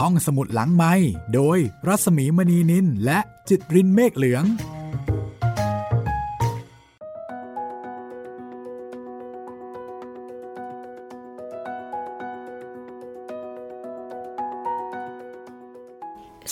[0.00, 0.94] ห้องสมุดหลังไม้
[1.34, 4.44] โดยรัสมีมณีนินและจิตรินเมฆเหลือง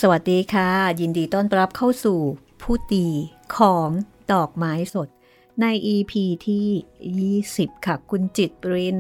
[0.01, 0.71] สวัสดีค่ะ
[1.01, 2.21] ยินดีต้อนรับเข้าสู่
[2.63, 3.07] ผู้ตี
[3.57, 3.91] ของ
[4.33, 5.09] ดอกไม้สด
[5.61, 6.13] ใน EP
[6.47, 8.99] ที่ 20 ค่ะ คุณจิตริน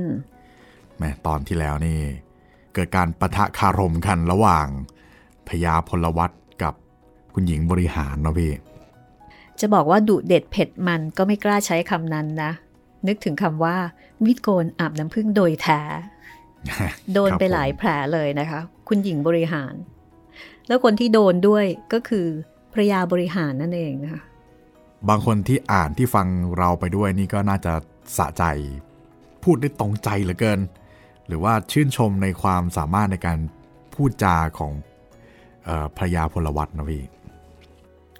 [0.96, 2.00] แหม่ตอนที่แล้วนี่
[2.74, 4.66] เกิดการประทะคารมกันระหว่าง
[5.48, 6.30] พญาพลวัต
[6.62, 6.74] กับ
[7.34, 8.52] คุณหญิงบริหารเนาะพี่
[9.60, 12.52] จะบอกว่าดุเด็ดเผ็ดมันก็ไม่กล้าใช้คำนั้นนะ
[13.06, 13.76] นึกถึงคำว่า
[14.24, 15.80] มีดโกนอาบน้ำพึ่งโดยแท้
[17.12, 19.74] โดนไปหลายแผลเลยนะคะ คุณหญิงบริหาร
[20.68, 22.26] แล้วคนที่โดนด้วยก็คือ
[22.72, 24.22] ภรยาบริหารนั่นเองนะคะ
[25.08, 26.26] บางคนที่อ่านที่ฟัง
[26.58, 27.72] เราไปด้วยนี่ก็น่าจะ
[28.18, 28.44] สะใจ
[29.42, 30.60] พูดได้ตรงใจเหลือเกิน
[31.28, 33.38] หรือว่าชื่นชมในความสามารถในการ
[33.94, 34.72] พูดจาของ
[35.68, 37.02] ออพระยาพลวัตนะพี่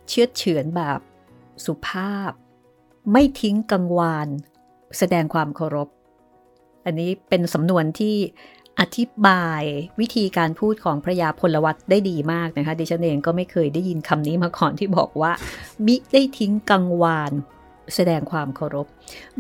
[0.08, 1.00] เชือดเฉือนแบบ
[1.64, 2.33] สุภาพ
[3.12, 4.28] ไม่ทิ้งกังวาน
[4.98, 5.88] แสดงความเคารพ
[6.84, 8.16] อันนี้เป็นสำนวนที่
[8.80, 9.62] อธิบาย
[10.00, 15.33] วิธีการพูดของพระยาพลวัตได้ดีมากนะคะ ดิฉันเองก็ไม่เคยได้ยินคำนี้มาก่อนที่บอกว่า
[15.86, 17.33] มิได้ทิ้งกังวาน
[17.94, 18.86] แสดงความเคารพ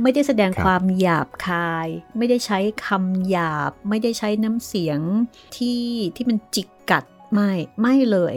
[0.02, 5.00] ไม่ได้แสดงคความหยาบคาย ไม่ได้ใช้คำหยาบ ไม่ได้ใช้น้ำเสียง
[5.56, 5.82] ที่
[6.16, 7.50] ที่มันจิกกัดไม่
[7.80, 8.34] ไม่เลย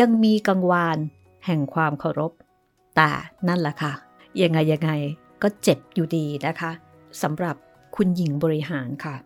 [0.00, 0.98] ยังมีกังวาน
[1.46, 2.32] แห่งความเคารพ
[2.96, 3.10] แต่
[3.48, 3.92] นั่นแหละค่ะ
[4.42, 4.90] ยังไงยังไง
[5.42, 6.70] ก็เจ็บอยู่ดีนะคะ
[7.22, 7.56] สำหรับ
[7.96, 9.16] คุณหญิงบริหารค่ะ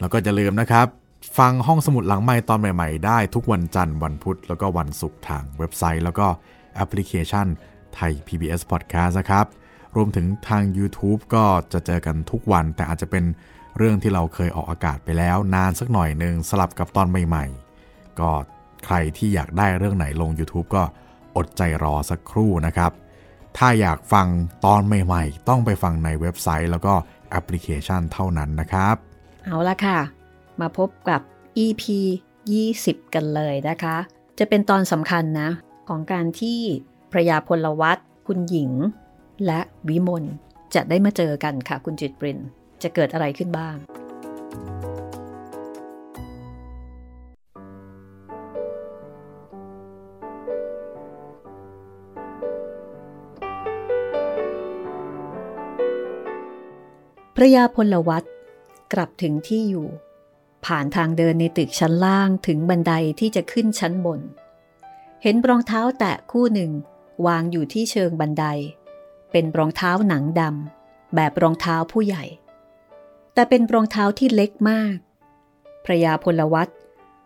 [0.00, 1.03] แล้วก็จะลืมนะครับ
[1.38, 6.26] ฟังห้องสมุดหลังใหม่ตอนใหม่ ๆ ได้ทุกวันจันทร์วันพุธแล้วก็วันศุกร์ทางเว็บไซต์ แล้วก็
[6.74, 7.46] แอปพลิเคชัน
[7.94, 9.46] ไทย PBS Podcast นะครับ
[9.96, 13.24] รวมถึงทาง YouTube ก็จะเจอกันทุกวันแต่อาจจะเป็น
[13.76, 18.30] เรื่องที่เราเคยออกอากาศไปแล้ว นานสักหน่อยหนึ่งสลับกับตอนใหม่ๆ ก็
[18.86, 20.82] ใครที่อยากได้เรื่องไหนลง YouTube ก็
[21.36, 22.92] อดใจรอสักครู่นะครับ
[23.58, 24.26] ถ้าอยากฟัง
[24.64, 26.94] ตอนใหม่ ๆ ต้องไปฟังในเว็บไซต์ แล้วก็
[27.30, 28.96] แอปพลิเคชันเท่านั้นนะครับ
[29.44, 29.98] เอาละค่ะ
[30.60, 31.20] มาพบกับ
[31.64, 31.84] EP
[32.54, 33.96] 20 กันเลยนะคะ
[34.38, 35.50] จะเป็นตอนสำคัญนะ
[35.88, 36.60] ของการที่
[37.12, 38.70] พระยาพลวัตคุณหญิง
[39.46, 40.24] และวิมล
[40.74, 42.38] จะได้มาเจอกันค่ะ คุณจิตปริน
[42.82, 43.76] จะเกิดอะไรขึ้นบ้าง
[57.36, 58.24] พระยาพลวัต
[58.92, 59.88] กลับถึงที่อยู่
[60.66, 64.20] ผ่านทางเดินในตึกชั้นล่างถึงบันไดที่จะขึ้นชั้นบน
[65.22, 66.70] เห็นรองเท้าแตะคู่หนึ่ง
[67.26, 68.44] วางอยู่ที่เชิงบันได
[69.32, 72.24] เป็นรองเท้าหนังดำแบบรองเท้าผู้ใหญ่
[73.34, 74.96] แต่เป็นรองเท้าที่เล็กมาก
[75.84, 76.68] พระยาพลวัต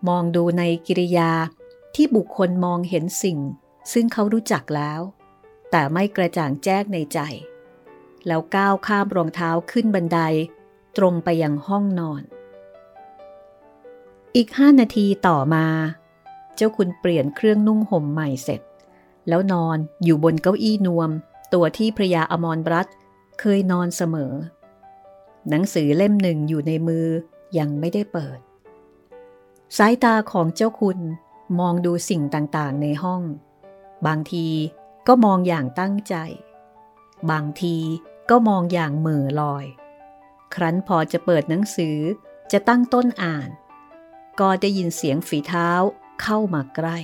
[0.08, 1.32] มองดูในกิริยา
[1.94, 3.38] ที่บุคคลมองเห็นสิ่ง
[3.92, 5.00] ซึ่งเขารู้จักแล้ว
[5.70, 7.18] แต่ไม่กระจ่างแจ้งในใจ
[8.26, 10.18] แล้วก้าวข้ามรองเท้าขึ้นบันได
[10.96, 12.22] ตรงไปยังห้องนอน
[14.36, 15.66] อีกห้านาทีต่อมา
[16.56, 18.60] เจ้าคุณเปลี่ยนเครื่องนุ่งห่มใหม่เสร็จ
[19.28, 21.10] แล้วนอนอยู่บนเก้าอี้นวม
[21.54, 22.86] ตัวที่พระยาอมรรัต
[23.40, 24.32] เคยนอนเสมอ
[25.48, 27.06] หนังสือเล่มหนึ่งอยู่ในมือ
[27.58, 28.38] ยังไม่ได้เปิด
[29.76, 30.98] สายตาของเจ้าคุณ
[31.58, 33.22] มองดูสิ่งต่างๆในห้อง
[34.06, 34.46] บางที
[35.08, 36.14] ก็มองอย่างตั้งใจ
[37.30, 37.76] บางที
[38.30, 39.64] ก็มองอย่างเหม่อลอย
[40.54, 41.96] ครั้นพอจะเปิดหนังสือ
[42.52, 43.48] จะตั้งต้นอ่าน
[44.40, 45.68] ก็ได้ยินเสียงฝีเท้า
[46.22, 46.98] เข้ามาใกล้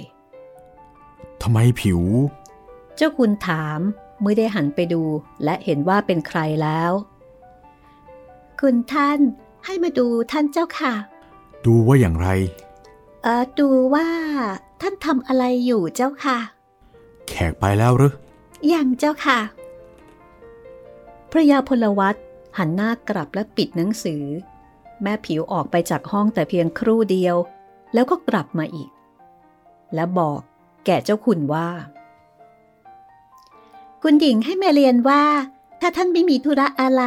[1.43, 2.01] ทำไมผิว
[2.97, 3.81] เจ้าคุณถาม
[4.21, 5.03] เมื่อได้หันไปดู
[5.45, 6.93] และเห็นว่าเป็นใครแล้ว
[8.61, 9.19] คุณท่าน
[9.65, 10.95] ให้มาดูท่านเจ้าค่ะ
[11.65, 12.29] ดูว่าอย่างไร
[13.23, 14.09] เออดูว่า
[14.81, 16.39] ท่านทำอะไรอยู่เจ้าค่ะ
[17.29, 18.15] แขกไปแล้วหรือ
[18.73, 19.39] ยังเจ้าค่ะ
[21.31, 22.17] พระยาพลวัต
[22.59, 24.25] หันหน้ากลับและปิดหนังสือ
[25.05, 27.37] แม่ผิวออกไปจากห้องแต่เพียงครู่เดียว
[27.95, 28.91] แล้วก็กลับมาอีก
[29.95, 30.41] และบอก
[30.87, 31.69] แก่เจ้าคุณว่า
[34.03, 35.23] คุณหญิงให้แม่เรียนว่า
[35.81, 37.03] ถ้าท่านไม่มีธุระอะไร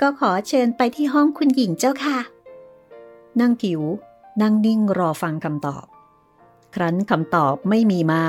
[0.00, 2.18] ก็ขอเชิญไปที่ห้องคุณหญิงเจ้าค่ะ
[3.40, 3.80] นั่งผิว
[4.42, 5.86] นั่งนิ่งรอฟังคำตอบ
[6.74, 8.24] ครั้นคำตอบไม่มีมา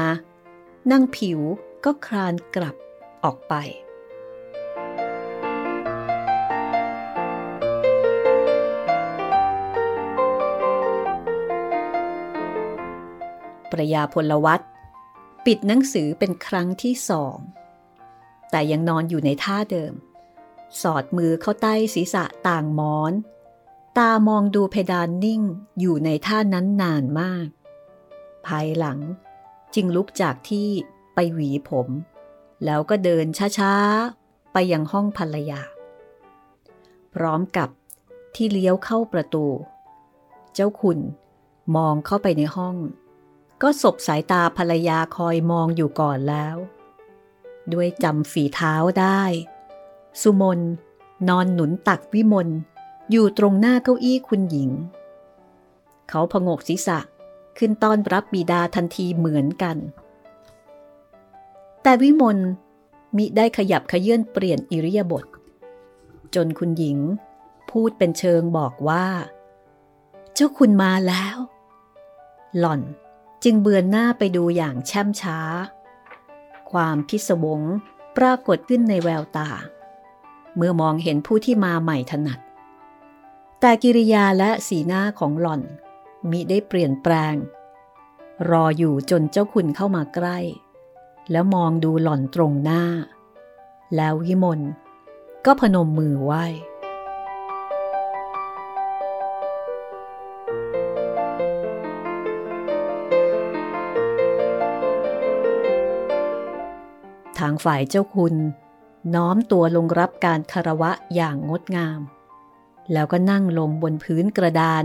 [0.91, 1.39] นั่งผิว
[1.85, 2.75] ก็คลานกลับ
[3.23, 3.53] ออกไป
[13.77, 14.61] ประยาพลวัต
[15.45, 17.37] ปิดหนังสือเป็นครั้งที่สอง
[18.51, 19.93] แต่ยังนอนอยู่ในท่าเดิม
[20.81, 23.13] สอดมือเข้าใต้ศีรษะต่างมอน
[23.97, 25.41] ตามองดูเพดานนิ่ง
[25.79, 27.47] อยู่ในท่านั้นนานมาก
[28.45, 28.99] ภายหลัง
[29.75, 30.69] จึงลุกจากที่
[31.13, 31.87] ไปหวีผม
[32.65, 33.25] แล้วก็เดิน
[33.57, 35.61] ช้าๆ ไปยังห้องภรรยา
[37.13, 37.69] พร้อมกับ
[38.35, 39.45] ที่เลี้ยวเข้าประตู
[40.53, 40.99] เจ้าคุณ
[41.75, 42.75] มองเข้าไปในห้อง
[43.61, 46.55] ก็สบสายตาภรรยาคอยมองอยู่ก่อนแล้ว
[47.73, 49.21] ด้วยจำฝีเท้าได้
[50.21, 50.59] สุมน
[51.29, 52.49] นอนหนุนตักวิมล
[53.11, 54.69] อยู่ตรงหน้าเก้าอี้คุณหญิง
[56.09, 56.99] เขาพงกศีรษะ
[57.57, 59.77] ขึ้นต้อนรับบิดาทันทีเหมือนกัน
[61.81, 62.37] แต่วิมล
[63.17, 65.25] มิได้ขยับขยื่นเปลี่ยนอิริยาบถ
[66.35, 66.97] จนคุณหญิง
[67.71, 69.05] พูดเป็นเชิงบอกว่า
[70.33, 71.37] เจ้าคุณมาแล้ว
[72.59, 72.81] หล่อน
[73.43, 75.39] จึงเบือนหน้าไปดูอย่างแช่มช้า
[76.71, 77.61] ความพิศวง
[78.17, 79.49] ปรากฏขึ้นในแววตา
[80.55, 82.39] เมื่อมองเห็นผู้ที่มาใหม่ถนัด
[83.59, 85.61] แต่กิริยาและสีหน้าของหล่อน
[86.29, 87.35] มิได้เปลี่ยนแปลง
[88.49, 90.37] รออยู่จนเจ้าคุณเข้ามาใกล้
[91.31, 92.83] แล้วมองดูหล่อนตรงหน้า
[93.95, 94.61] แล้ววิมล
[95.45, 108.35] ก็พนมมือไหว้างฝ่ายเจ้าคุณ
[109.15, 111.99] น้อมตัวลงรับการคารวะอย่างงดงาม
[112.93, 114.83] แล้วก็นั่งลงบนพื้นกระดาน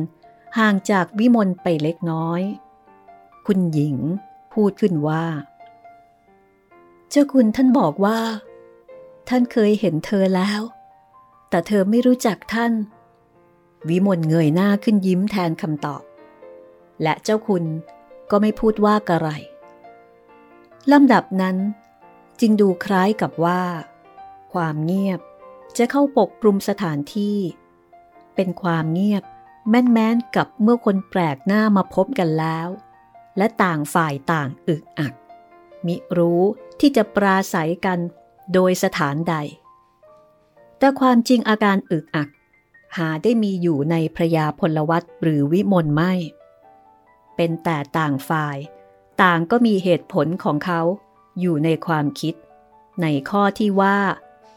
[0.58, 2.42] ห่างจากวิมลไปเล็กน้อย
[3.46, 3.96] คุณหญิง
[4.54, 5.24] พูดขึ้นว่า
[7.10, 8.18] เจ้าคุณท่านบอกว่า
[9.28, 10.60] ท่านเคยเห็นเธอแล้ว
[11.50, 12.72] แต่เธอไม่รู้จักท่าน
[13.88, 16.02] วิมลเงยหน้าขึ้นยิ้มแทนคำตอบ
[17.02, 17.64] และเจ้าคุณ
[18.30, 19.28] ก็ไม่พูดว่ากระไร
[20.92, 21.56] ลำดับนั้น
[22.44, 23.62] จึงดูคล้ายกับว่า
[24.52, 25.20] ความเงียบ
[25.76, 27.38] จะเข้าปกปรุมสถานที่
[28.34, 29.22] เป็นความเงียบ
[29.70, 32.68] แม่นๆกับเมื่อคนแปลกหน้ามาพบกันแล้ว
[33.36, 35.14] และต่างฝ่ายต่างอึกอัก
[35.86, 36.42] มิรู้
[36.80, 37.98] ที่จะปราศัยกัน
[38.54, 39.34] โดยสถานใด
[40.78, 42.28] แต่ความจริงอาการอึกอัก
[42.96, 46.12] หาได้มีอยู่ในพระยาพลวัตหรือวิมลไม่
[47.36, 48.56] เป็นแต่ต่างฝ่าย
[49.22, 50.82] ต่างก็มีเหตุผลของเขา
[51.40, 52.34] อยู่ในความคิด
[53.02, 53.98] ในข้อที่ว่า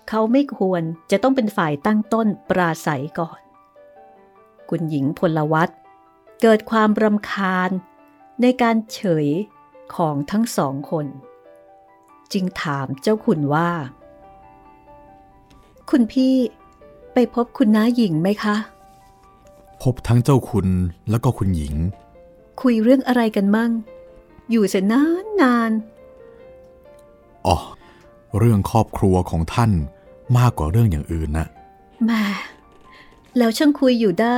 [0.10, 0.82] เขาไม่ควร
[1.12, 3.40] จะต้องเป็นฝ่ายตั้งต้นปราศัยก่อน
[4.70, 5.70] คุณหญิงพลวัต
[6.42, 7.70] เกิดความรำคาญ
[8.42, 9.28] ในการเฉย
[9.96, 11.06] ของทั้งสองคน
[12.34, 13.70] จึงถามเจ้าคุณว่า
[15.90, 16.36] คุณพี่
[17.14, 18.56] ไปพบคุณน้าหญิงไหมคะ
[19.84, 20.68] พบทั้งเจ้าคุณ
[21.10, 21.76] แล้วก็คุณหญิง
[22.62, 23.72] คุยเรื่องอะไรกันมั่ง
[24.52, 25.72] อยู่เสียนานนาน
[27.46, 27.56] อ๋อ
[28.38, 29.72] เรื่องครอบครัวของท่าน
[30.38, 31.48] มากกว่าเรื่องอย่างอื่นนะ
[32.06, 32.24] แหม่
[33.38, 34.38] แล้วช่างคุยอยู่ได้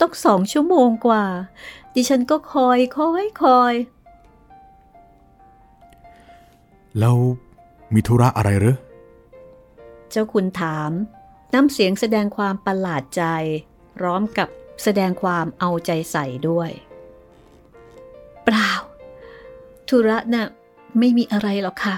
[0.00, 1.24] ต้องสองชั่วโมงกว่า
[1.94, 3.74] ดิฉันก็คอยคอยคอย
[6.98, 7.16] แล้ว
[7.94, 8.76] มีธุระอะไรหรือ
[10.10, 10.90] เจ้าคุณถาม
[11.54, 13.24] น้ำเสียงแสดงความประหลาดใจ
[13.96, 14.48] พร้อมกับ
[14.82, 16.70] แสดงความเอาใจใส่ด้วย
[18.44, 18.70] เปล่า
[19.88, 20.46] ธุระน่ะ
[20.98, 21.96] ไม่มีอะไรหรอกค่ะ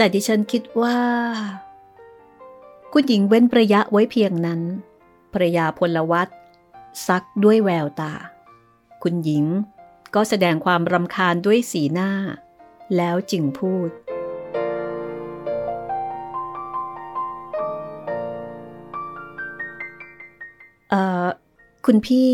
[0.00, 0.98] แต่ดิฉันคิดว่า
[2.92, 4.60] คุณหญิงเว้นประยะไว้เพียงนั้น
[5.32, 6.28] ภรยาพลวัต
[7.06, 8.12] ซักด้วยแววตา
[9.02, 9.44] คุณหญิง
[10.14, 12.10] ก็แสดงความรำคาญด้วยสีหน้า
[12.96, 13.88] แล้วจึงพูด
[20.90, 21.26] เอ่อ
[21.86, 22.28] คุณพี่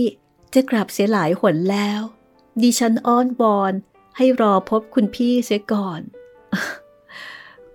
[0.55, 2.01] จะกลับเสียหลายหนแล้ว
[2.63, 3.73] ดิฉันอ้อนวอน
[4.17, 6.01] ให้รอพบคุณพี่เสียก่อน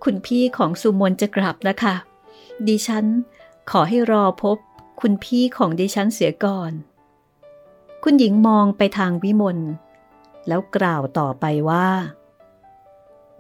[0.04, 1.96] คุณพี่ของสุมนจะกลับนะคะ
[2.68, 3.06] ดิฉัน
[3.72, 4.58] ขอให้รอพบ
[5.02, 6.72] คุณพี่ของดิฉันเสียก่อน
[8.04, 9.60] คุณหญิงมองไปทางวิมล
[10.48, 11.90] แล้วกล่าวต่อไปว่า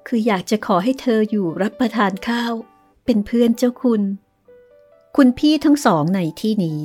[0.07, 2.53] คืออยากจะขอให้เธออยู่รับประทานข้าว
[3.05, 4.01] เป็นเพื่อนเจ้าคุณ
[5.15, 6.81] คุณพี่ทั้งสองในที่นี้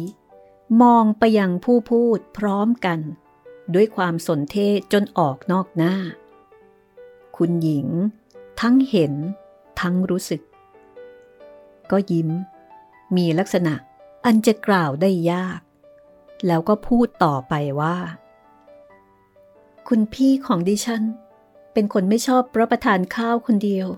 [0.83, 3.01] มองไปยังผู้พูดพร้อมกัน
[3.75, 5.95] ด้วยความสนเทศจนออกนอกหน้า
[7.37, 7.89] คุณหญิง
[8.61, 9.15] ทั้งเห็น
[9.85, 10.41] ทั้งรู้สึก
[11.91, 12.29] ก็ยิ้ม
[13.17, 13.75] มีลักษณะ
[14.25, 15.61] อันจะกล่าวได้ยาก
[16.47, 17.97] แล้วก็พูดต่อไปว่า
[19.89, 21.03] คุณพี่ของดิฉัน
[21.73, 23.89] เป็นคนไม่ชอบรับประทานข้าวคนเดียว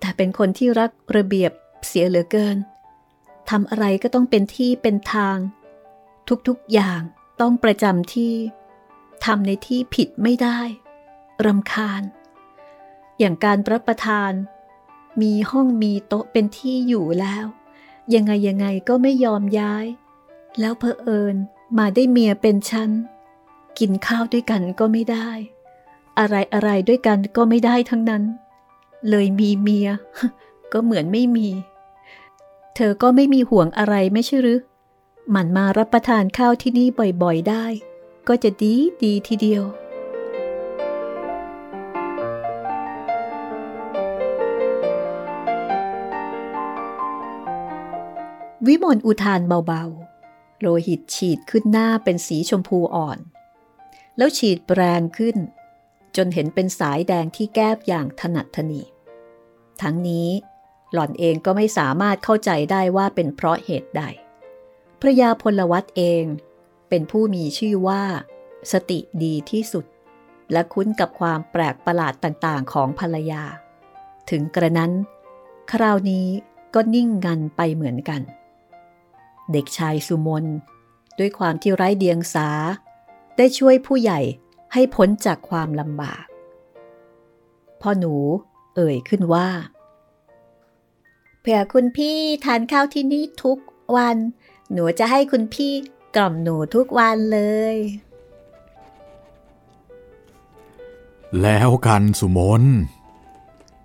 [0.00, 1.52] แต่เป็นคนที่รักระเบียบ
[1.86, 2.56] เสียเหลือเกิน
[3.50, 5.38] ทำอะไรก็ต้องเป็นที่เป็นทาง
[6.48, 7.00] ทุกๆอย่าง
[7.40, 8.32] ต้องประจำที่
[9.24, 10.60] ทำในที่ผิดไม่ได้
[11.46, 12.02] รำคาญ
[13.18, 14.32] อย่างการรับประทาน
[15.22, 17.46] มีห้องมีโต๊ะเป็นที่อยู่แล้ว
[18.14, 19.86] ยังไงยังไงก็ไม่ยอมย้าย
[20.60, 21.36] แล้วเพอเอิญ
[21.78, 22.90] มาได้เมียเป็นฉัน
[23.78, 25.28] กินข้าวด้วยกันก็ไม่ได้
[26.18, 28.22] อะไรอะไรด้วยกันก็ไม่ได้ทั้งนั้น
[29.10, 29.88] เลยมีเมีย
[30.72, 31.48] ก็เหมือนไม่มี
[32.74, 34.60] เธอก็ไม่มีห่วงอะไรไม่ใช่หรือ
[35.30, 36.88] หมั่นมารับประทานข้าวที่นี่
[37.22, 37.64] บ่อยๆได้
[38.28, 39.64] ก็จะดีดีทีเดียว
[48.68, 53.18] วิมลอุทานเบาๆ โลหิตฉีดขึ้นหน้าเป็นสีชมพูอ่อน
[54.16, 55.36] แล้วฉีดแรงขึ้น
[56.16, 58.82] จนเห็นเป็นสายแดงที่แก้บอย่างถนัดถนี
[59.82, 60.28] ทั้งนี้
[60.92, 64.02] หล่อนเองก็ไม่สามารถเข้าใจได้ว่าเป็นเพราะเหตุใด
[65.00, 66.24] พระยาพลวัตเอง
[66.88, 68.02] เป็นผู้มีชื่อว่า
[68.72, 69.84] สติดีที่สุด
[70.52, 73.42] และคุ้นกับความแปลกประหลาดต่างๆ ของภรรยา
[74.30, 74.92] ถึงกระนั้น
[75.72, 76.28] คราวนี้
[76.74, 78.22] ก็นิ่งงันไปเหมือนกัน
[79.52, 80.44] เด็กชายสุมน
[81.18, 82.48] ด้วยความที่ไร้เดียงสา
[83.36, 84.20] ได้ช่วยผู้ใหญ่
[84.72, 86.24] ให้พ้นจากความลำบาก
[87.80, 88.14] พ่อหนู
[88.76, 89.48] เอ่ยขึ้นว่า
[91.40, 93.58] เผื่อคุณพี่ทานข้าวที่นี่ทุก
[93.96, 94.16] วัน
[94.72, 95.72] หนูจะให้คุณพี่
[96.16, 97.40] กล่อมหนูทุกวันเล
[97.74, 97.76] ย
[101.42, 102.62] แล้วกันสุมน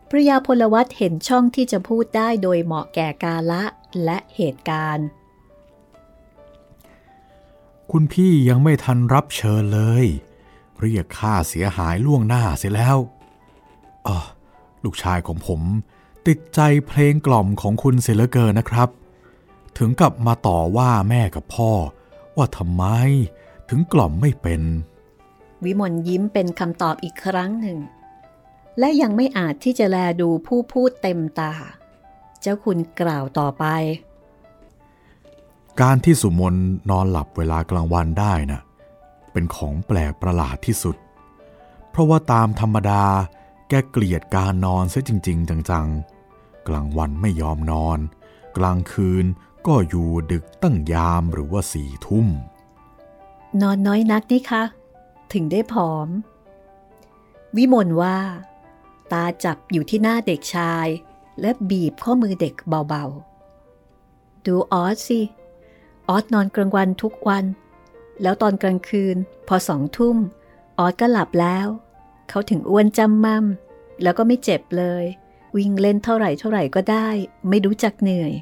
[0.10, 3.64] พระยาพลวัตเห็นช่องที่จะพูดได้โดยเหมาะแก่กาละ
[4.04, 5.08] และเหตุการณ์
[7.92, 10.06] คุณพี่ยังไม่ทันรับเชิญเลย
[10.80, 12.98] เรียกค่าเสียหายล่วงหน้าเสียแล้ว
[14.08, 14.18] อ๋อ
[14.84, 15.62] ลูกชายของผม
[16.28, 18.90] ติดใจเพลงกล่อมของคุณเสียเหลือเกินนะครับ
[19.78, 21.72] ถึงกับมาต่อว่าแม่กับพ่อ
[22.38, 22.84] ว่าทำไม
[23.70, 24.62] ถึงกล่อมไม่เป็น
[25.64, 27.80] วิมลยิ้มเป็นคำตอบอีกครั้งหนึ่ง
[28.80, 31.54] และยังไม่อาจที่จะแลดูผู้พูดเต็มตา
[32.42, 33.66] เจ้าคุณกล่าวต่อไป
[35.82, 36.56] การที่สุมน
[36.90, 38.62] นอนหลับเวลากลางวันได้นะ่ะ
[39.32, 40.96] เป็นของแปลกประหลาดที่สุด
[41.90, 43.04] เพราะว่าตามธรรมดา
[43.70, 48.00] แกเกลียดการนอนเสียจริง ๆ จังๆ กลางวันไม่ยอมนอน
[48.58, 49.26] กลางคืน
[49.68, 52.28] ก็อยู่ดึกตั้งยามหรือว่าสี่ทุ่ม
[53.62, 54.64] นอนน้อยนักนี่คะ
[55.34, 56.08] ถึงได้ผอม
[57.56, 58.18] วิมลว่า
[59.12, 60.88] ตาจับอยู่ที่หน้าเด็กชาย
[61.42, 65.20] และบีบข้อมือเด็กเบาๆ ดูออสสิ
[66.14, 67.46] อสนอนกลางวันทุกวัน
[68.22, 69.16] แล้วตอนกลางคืน
[69.48, 70.18] พอสองทุ่ม
[70.80, 71.68] ออสก็หลับแล้ว
[72.30, 73.46] เขาถึงอ้วนจำมั่ม
[74.02, 75.06] แล้วก็ไม่เจ็บเลย
[75.56, 77.08] วิ่งเล่นเท่าไหร่เท่าไหร่ก็ได้
[77.50, 78.34] ไม่รู้จักเหนื่อย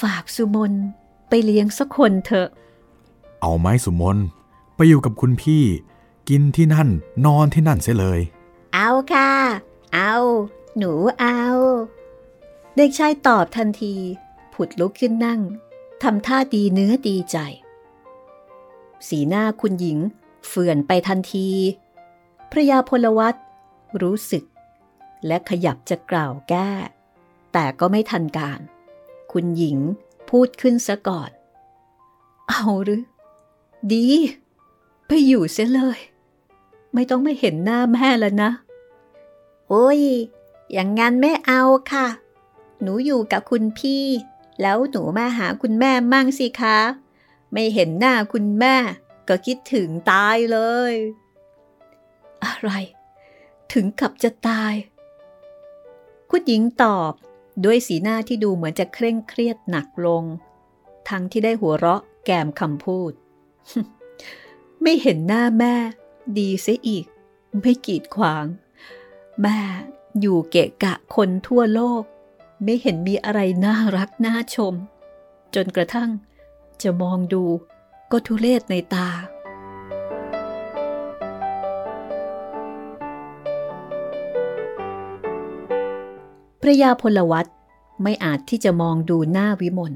[0.00, 0.72] ฝากสุมน
[1.28, 2.48] ไปเลี้ยงสักคนเถอะ
[3.40, 4.18] เอาไหมสุมน
[4.76, 5.64] ไปอยู่กับคุณพี่
[6.28, 6.88] กินที่นั่น
[7.26, 8.20] นอนที่นั่นเสียเลย
[8.74, 9.32] เอาค่ะ
[9.94, 10.14] เอา
[10.78, 11.40] หนูเอา
[12.76, 13.94] เด็กชายตอบทันที
[14.54, 15.40] ผุดลุกขึ้นนั่ง
[16.02, 17.38] ทำท่าดีเนื้อดีใจ
[19.08, 19.98] สีหน้าคุณหญิง
[20.48, 21.48] เฟื่อนไปทันที
[22.50, 23.34] พระยาพลวัต
[24.02, 24.44] รู้สึก
[25.26, 26.70] และขยับจะกล่าวแก้
[27.52, 28.60] แต่ก็ไม่ทันการ
[29.32, 29.78] คุณหญิง
[30.30, 31.30] พูดขึ้นซะก่อน
[32.48, 33.02] เอาหรือ
[33.92, 34.06] ดี
[35.06, 35.98] ไปอยู่เสียเลย
[36.94, 38.50] ไม่ต้องไม่เห็นหน้าแม่แล้วนะ
[39.68, 40.00] โอ้ย
[40.72, 42.06] อย่างงั้นไม่เอาค่ะ
[42.80, 44.04] หนูอยู่กับคุณพี่
[44.62, 46.78] แล้วหนูมาหาคุณแม่มั่งสิคะ
[47.52, 48.76] ไม่เห็นหน้าคุณแม่
[49.28, 50.58] ก็คิดถึงตายเล
[50.92, 50.94] ย
[52.44, 52.70] อะไร
[53.72, 54.74] ถึงกับจะตาย
[56.30, 57.12] คุณหญิงตอบ
[57.64, 60.24] ด้วยสีหน้าที่ดูเหมือนจะเคร่งเครียดหนักลง
[61.08, 63.12] ทั้งที่ได้หัวเราะแกมคำพูด
[64.82, 65.74] ไม่เห็นหน้าแม่
[66.38, 67.04] ดีเสียอีก
[67.60, 68.46] ไม่กีดขวาง
[69.42, 69.58] แม่
[70.20, 72.02] อยู่เกะกะคนทั่วโลก
[72.64, 74.74] ไม่เห็นมีอะไรน่ารักน่าชม
[75.54, 76.10] จนกระทั่ง
[76.82, 77.42] จะมองดู
[78.10, 79.08] ก็ทุเลศในตา
[86.60, 87.46] พระยาพลวัต
[88.02, 89.94] ไม่อาจที่จะมองดูหน้าวิมล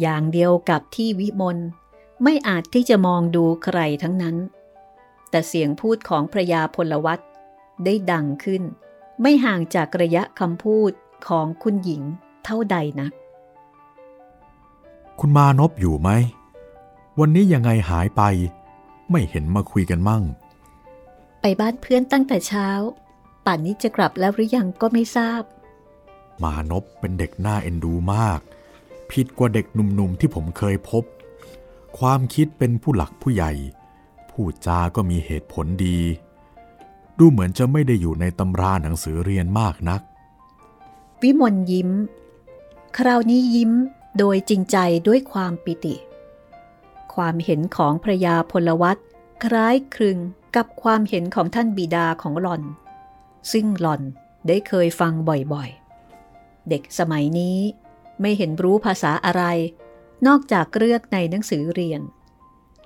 [0.00, 1.58] อย่างเดียวกับที่วิมล
[2.22, 4.36] ไม่อาจที่จะมองดูใครทั้งนั้น
[5.30, 7.20] แต่เสียงพูดของพระยาพลวัต
[7.84, 8.62] ได้ดังขึ้น
[9.20, 10.92] ไม่ห่างจากระยะคำพูด
[11.28, 12.02] ของคุณหญิง
[12.44, 13.12] เท่าใดนัก
[15.20, 16.10] คุณมานพอยู่ไหม
[17.20, 18.22] วันนี้ยังไงหายไป
[19.10, 20.22] ไม่เห็นมาคุยกันมั่ง
[21.40, 22.68] ไปบ้านเพื่อนตั้งแต่เช้า
[23.44, 25.42] ป่านนี้จะกลับแล้วหรือยังก็ไม่ทราบ
[26.42, 28.40] มานพเป็นเด็กน่าเอ็นดูมาก
[29.10, 31.04] ผิดกว่าเด็กหนุ่มๆที่ผมเคยพบ
[31.98, 33.52] ความคิดเป็นผู้หลักผู้ใหญ่
[34.30, 35.98] พูดจาก็มีเหตุผลดี
[37.18, 40.00] ดูเหมือนจะไม่ได้อยู่ในตำราหนังสือเรียนมากนัก
[41.22, 41.90] วิมลยิ้ม
[42.98, 43.72] คราวนี้ยิ้ม
[44.18, 44.76] โดยจริงใจ
[45.08, 45.94] ด้วยความปิติ
[47.14, 48.96] ความเห็นของพระยาพลวัต
[49.44, 50.18] คล้ายคลึง
[50.56, 52.62] กับความเห็นของท่านบิดาของหล่อน
[53.52, 54.02] ซึ่งหล่อน
[54.48, 57.58] ได้เคยฟังบ่อยๆ เด็กสมัยนี้
[58.20, 59.42] ไม่เห็นรู้ภาษาอะไร
[60.26, 62.02] นอกจากเลือกในหนังสือเรียน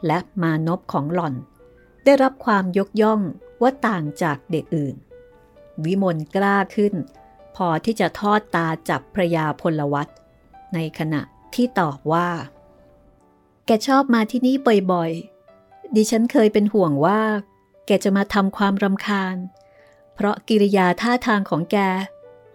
[0.07, 1.35] และมานพของหล่อน
[2.05, 3.21] ได้รับความยกย่อง
[3.63, 4.97] ว่าต่างจากเด็กอื่น
[5.85, 6.95] วิมลกล้าขึ้น
[7.63, 10.09] พอที่จะทอดตาจับพระยาพลวัต
[10.75, 11.23] ในขณะ
[11.55, 12.29] ที่ตอบว่า
[13.67, 14.57] แกชอบมาที่นี่
[14.93, 17.23] บ่อยๆ ดิฉันเคยเป็นห่วงว่า
[17.87, 19.37] แกจะมาทำความรำคาญ
[20.15, 21.77] เพราะกิริยาท่าทางของแก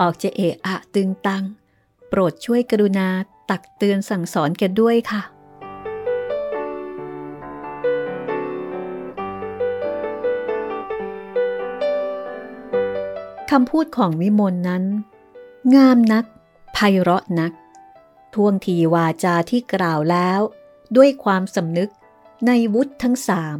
[0.01, 1.43] ออกจะเอะอะตึงตัง
[2.09, 3.07] โปรดช่วยกรุณา
[3.49, 5.21] ตักเตือนสั่งสอนแกด้วยค่ะ
[13.57, 14.83] คำพูดของวิมลนั้น
[15.75, 16.25] งามนัก
[16.73, 17.51] ไพเราะนัก
[18.33, 20.39] ท่วงทีวาจาที่กล่าวแล้ว
[20.97, 21.91] ด้วยความสำนึก
[22.47, 23.57] ในวุฒิทั้งสาม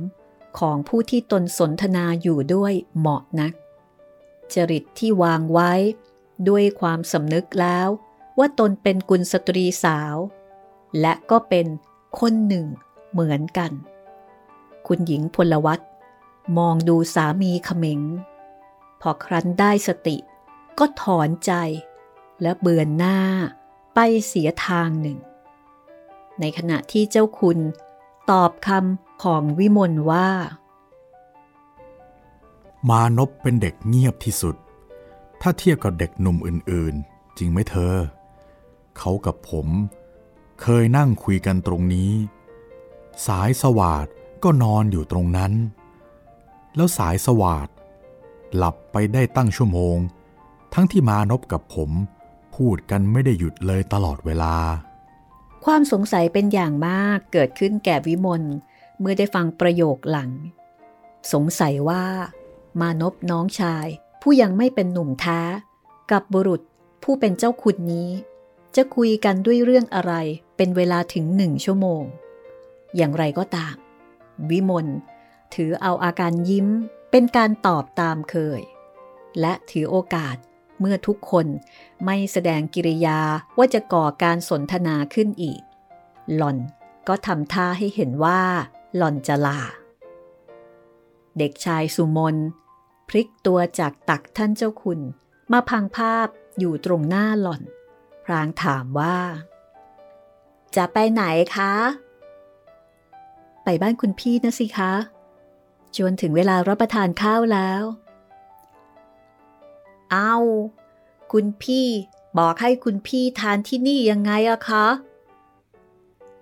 [0.59, 3.53] ของผู้ที่ตนสนทนาอยู่ด้วยเหมาะนัก
[4.53, 5.71] จริตที่วางไว้
[6.49, 7.87] ด้วยความสำนึกแล้ว
[8.37, 10.15] ว่าตนเป็นกุลสตรีสาว
[11.01, 11.67] และก็เป็น
[12.19, 12.65] คนหนึ่ง
[13.11, 13.71] เหมือนกัน
[14.87, 15.79] คุณหญิงพลวัต
[16.57, 18.01] มองดูสามีเขม็ง
[19.05, 20.17] พอครั้นได้สติ
[20.79, 21.53] ก็ถอนใจ
[22.41, 23.19] และเบือนหน้า
[23.95, 25.19] ไปเสียทางหนึ่ง
[26.39, 27.59] ในขณะที่เจ้าคุณ
[28.31, 30.29] ตอบคำของวิมลว่า
[32.89, 34.55] มานพเป็นเด็กเงียบที่สุด
[35.41, 37.95] ถ้าเทียบกับเด็กหนุ่มอื่น ๆ จริงไหมเธอ
[38.97, 39.67] เขากับผม
[40.61, 42.11] เคยนั่งคุยกันตรงนี้
[43.27, 44.07] สายสวาด
[44.43, 45.53] ก็นอนอยู่ตรงนั้น
[46.75, 47.67] แล้วสายสวาด
[48.55, 49.97] หลับไปได้ตั้งชั่วโมง
[50.73, 51.91] ทั้งที่มานพกับผม
[52.55, 54.55] พูดกันไม่ได้หยุดเลยตลอดเวลา
[55.65, 58.43] ความสงสัยเป็นอย่างมากเกิดขึ้นแก่วิมล
[58.99, 60.31] เมื่อได้ฟังประโยคหลัง
[61.33, 62.03] สงสัยว่า
[62.81, 63.87] มานพน้องชาย
[64.21, 65.41] ผู้ยังไม่เป็นหนุ่มแท้
[66.11, 66.61] กับบุรุษ
[67.03, 68.09] ผู้เป็นเจ้าคุณนี้
[68.75, 70.13] จะคุยกันด้วยเรื่องอะไร
[70.57, 72.03] เป็นเวลาถึงหนึ่งชั่วโมง
[72.95, 73.75] อย่างไรก็ตาม
[74.49, 74.87] วิมล
[75.53, 76.67] ถือเอาอาการยิ้ม
[77.15, 78.61] เป็นการตอบตามเคย
[79.39, 80.35] และถือโอกาส
[80.79, 81.47] เมื่อทุกคน
[82.05, 83.19] ไม่แสดงกิริยา
[83.57, 85.61] ว่าจะก่อการสนทนาขึ้นอีก
[86.35, 86.57] หล่อน
[87.07, 88.41] ก็ทำท่าให้เห็นว่า
[88.95, 89.59] หล่อนจะลา
[91.37, 92.35] เด็กชายสุมน
[93.07, 94.99] พลิกตัวจากตักท่านเจ้าคุณ
[95.51, 96.27] มาพังภาพ
[96.59, 97.61] อยู่ตรงหน้าหล่อน
[98.25, 99.17] พรางถามว่า
[100.75, 101.23] จะไปไหน
[101.55, 101.73] คะ
[103.63, 104.91] ไปบ้านคุณพี่นะสิคะ
[105.97, 107.83] จนถึงเวลารับประทานข้าวแล้ว
[110.11, 110.35] เอา
[111.31, 111.87] คุณพี่
[112.39, 114.87] บอกให้คุณพี่ทานที่นี่ยังไงอะคะ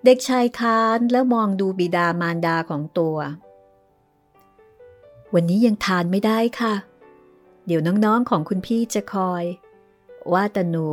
[0.04, 3.16] เด็กชายคานแล้วมองดูบิดามารดาของตัว
[5.34, 6.74] วันนี้ยังทานไม่ได้ค่ะ
[7.66, 9.44] เดี๋ยวน้องๆของคุณพี่จะคอย
[10.32, 10.88] ว่าแต่หนู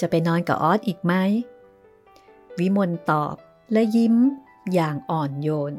[0.00, 1.12] จะไปนอนกับออสอีกไหม
[2.58, 3.34] วิมลตอบ
[3.72, 4.14] และยิ้ม
[4.74, 5.74] อย่างอ่อนโยน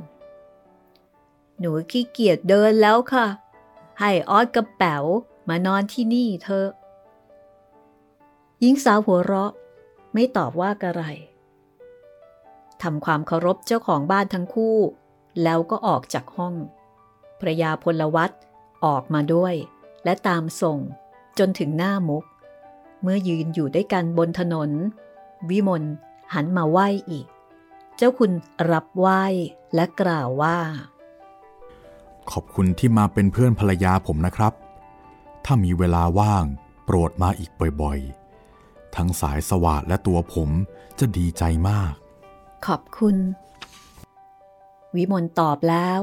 [1.59, 3.27] หนูขี้เกียจเดินแล้วค่ะ
[3.99, 5.05] ให้ออสกับแป๋ว
[5.49, 6.65] มานอนที่นี่เธอ
[8.59, 9.51] หญิงสาวหัวเราะ
[10.13, 11.03] ไม่ตอบว่ากระไร
[12.81, 14.77] ทำความเคารพเจ้าของบ้านทั้งคู่
[15.43, 16.55] แล้วก็ออกจากห้อง
[17.39, 18.31] พระยาพลวัต
[18.85, 19.53] ออกมาด้วย
[20.03, 20.79] และตามส่ง
[21.39, 22.23] จนถึงหน้ามุก
[23.01, 24.71] เมื่อยืนอยู่ด้วยกันบนถนน
[25.49, 25.83] วิมล
[26.33, 27.27] หันมาไหว้อีก
[27.95, 28.31] เจ้าคุณ
[28.71, 29.23] รับไหว้
[29.75, 30.57] และกล่าวว่า
[32.31, 34.53] ขอบคุณที่มาเป็นเพื่อนภรรยาผมนะครับ
[35.45, 36.45] ถ้ามีเวลาว่าง
[36.85, 40.49] โปรดมาอีกบ่อยๆ ทั้งสายสวัสดและตัวผม
[40.99, 41.93] จะดีใจมาก
[42.67, 43.15] ขอบคุณ
[44.95, 45.99] วิมลตอบแล้ว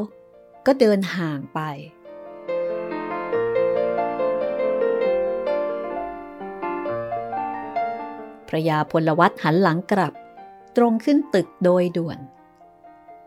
[0.66, 1.60] ก็เดินห่างไป
[8.48, 10.12] พระยาพลวัตหันหลังกลับ
[10.76, 12.18] ตรงขึ้นตึกโดยด่วน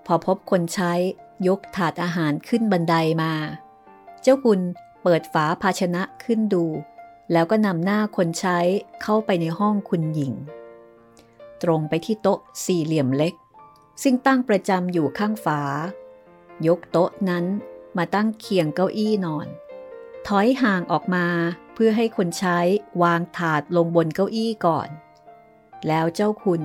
[0.06, 0.94] พอพบคนใช้
[1.48, 3.34] ยกถาดอาหารขึ้นบันไดมา
[4.22, 4.60] เจ้าคุณ
[5.04, 6.66] เปิดฝาภาชนะขึ้นดู
[7.32, 8.60] แล้วก็นำหน้าคนใช้
[9.02, 10.34] เข้าไปในห้องคุณหญิง
[11.64, 13.34] ตรงไปที่โต๊ะสี่เหลี่ยมเล็ก
[14.04, 15.62] ซึ่งตั้งประจำอยู่ข้างฝา
[16.68, 17.46] ยกโต๊ะนั้น
[17.98, 19.48] มาตั้งเคียงเก้าอี้นอน
[20.28, 21.28] ถอยห่างออกมา
[21.74, 22.60] เพื่อให้คนใช้
[23.04, 24.90] วางถาดลงบนเก้าอี้ก่อน
[25.88, 26.62] แล้วเจ้าคุณ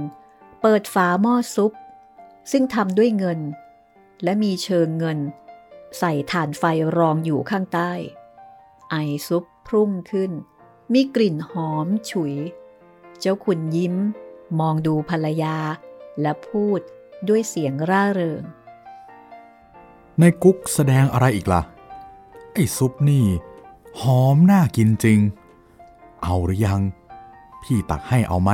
[0.61, 1.73] เปิดฝาหม้อซุป
[2.51, 3.41] ซึ่งทำด้วยเงิน
[4.25, 5.19] และมีเชิงเงิน
[5.99, 6.65] ใส่ถ่านไฟ
[6.99, 7.93] รองอยู่ข้างใต้
[8.91, 8.97] ไอ
[9.29, 10.33] ซุปพุ่งขึ้น
[10.93, 12.35] มีกลิ่นหอมฉุย
[13.21, 13.95] เจ้าขุนยิ้ม
[14.61, 15.57] มองดูภรรยา
[16.21, 16.81] และพูด
[17.29, 18.43] ด้วยเสียงร่าเริง
[20.19, 21.63] ในกุ๊กแสดงอะไรอีกละ่ะ
[22.55, 23.25] ไอ้ซุปนี่
[24.01, 25.19] หอมน่ากินจริง
[26.23, 26.81] เอาหรือยัง
[27.63, 28.51] พี่ตักให้เอาไหม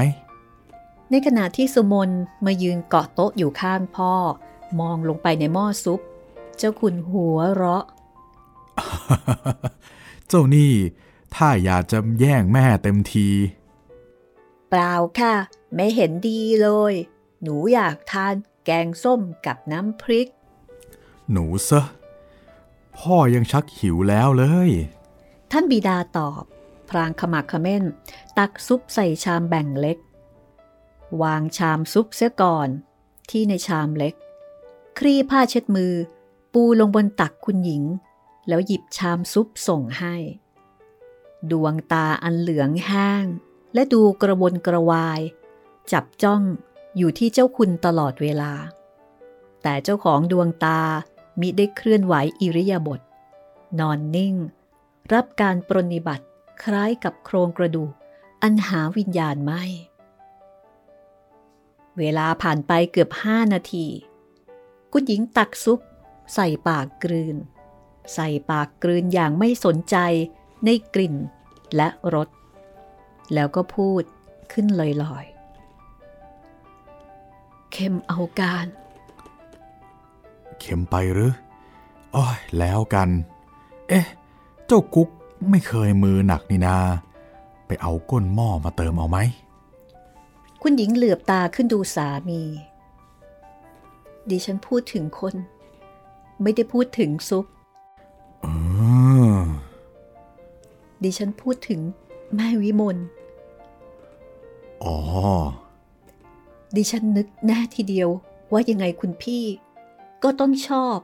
[1.10, 2.10] ในขณะที่สุมน
[2.44, 4.12] มายืนเกาะโต๊ะอยู่ข้างพ่อ
[4.80, 6.00] มองลงไปในหม้อซุป
[6.56, 7.84] เจ้าคุณหัวเราะ
[10.28, 10.72] เจ้านี่
[11.34, 13.28] ถ้าอยากจะแย่งแม่เต็มที
[14.68, 15.34] เปล่าค่ะ
[15.74, 16.94] ไม่เห็นดีเลย
[17.42, 20.28] หนูอยากทานแกงส้มกับน้ำพริก
[21.32, 21.80] หนูซะ
[22.98, 24.70] พ่อยังชักหิวแล้วเลย
[25.50, 26.42] ท่านบิดาตอบ
[26.88, 27.84] พรางขมักเขม้น
[28.38, 29.98] ตักซุปใส่ชามแบ่งเล็ก
[31.22, 32.68] วางชามซุปเสียก่อน
[33.30, 34.14] ที่ในชามเล็ก
[34.98, 35.92] คลี่ผ้าเช็ดมือ
[36.52, 37.82] ปูลงบนตักคุณหญิง
[38.48, 40.14] แล้วหยิบชามซุปส่งให้
[41.50, 43.24] ดวงตาอันเหลืองแห้ง
[43.74, 45.20] และดูกระวนกระวาย
[45.92, 46.42] จับจ้อง
[46.96, 48.52] อยู่ที่เจ้าคุณตลอดเวลา
[49.62, 50.80] แต่เจ้าของดวงตา
[51.40, 53.00] มิได้เคลื่อนไหวอิริยาบถ
[53.78, 54.34] นอนนิ่ง
[55.12, 56.26] รับการปรนิบัติ
[56.62, 57.92] คล้ายกับโครงกระดูก
[58.42, 59.64] อันหาวิญญาณไม่
[61.98, 63.86] เวลาผ่านไปเกือบห้านาที
[64.92, 65.80] คุณหญิงตักซุป
[66.34, 67.36] ใส่ปากกลืน
[68.14, 69.96] ใส่ปากกลืนอย่างไม่สนใจ
[70.64, 71.14] ในกลิ่น
[71.76, 72.28] และรส
[73.34, 74.02] แล้วก็พูด
[74.52, 74.82] ขึ้นล
[75.14, 78.66] อยๆ เข้มเอาการ
[80.58, 81.32] เข็มไปหรือ
[82.16, 83.08] อ้อยแล้วกัน
[83.88, 84.06] เอ๊ะ
[84.66, 85.08] เจ้ากุ๊ก
[85.50, 86.76] ไม่เคยมือหนักนี่นา
[87.66, 89.18] ไปเอาก้นหม้อมาเติมเอาไหม
[90.62, 92.42] คุณหญิงเหลือบตาขึ้นดูสามี
[94.30, 95.34] ดิฉันพูดถึงคน
[96.42, 97.46] ไม่ได้พูดถึงซุป
[98.42, 98.46] เอ
[99.34, 99.38] อ
[101.02, 101.80] ดิฉันพูดถึง
[102.34, 102.96] แม่วิมล
[104.84, 104.96] อ๋อ
[106.76, 108.08] ดิฉันนึกแน่ทีเดียว
[108.52, 109.44] ว่ายังไงคุณพี่
[110.22, 110.98] ก็ต้องชอบ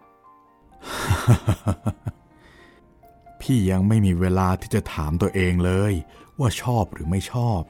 [3.40, 5.92] พี่ยังไม่มีเวลาที่จะถามตัวเองเลย
[6.38, 7.60] ว่าชอบหรือไม่ชอบ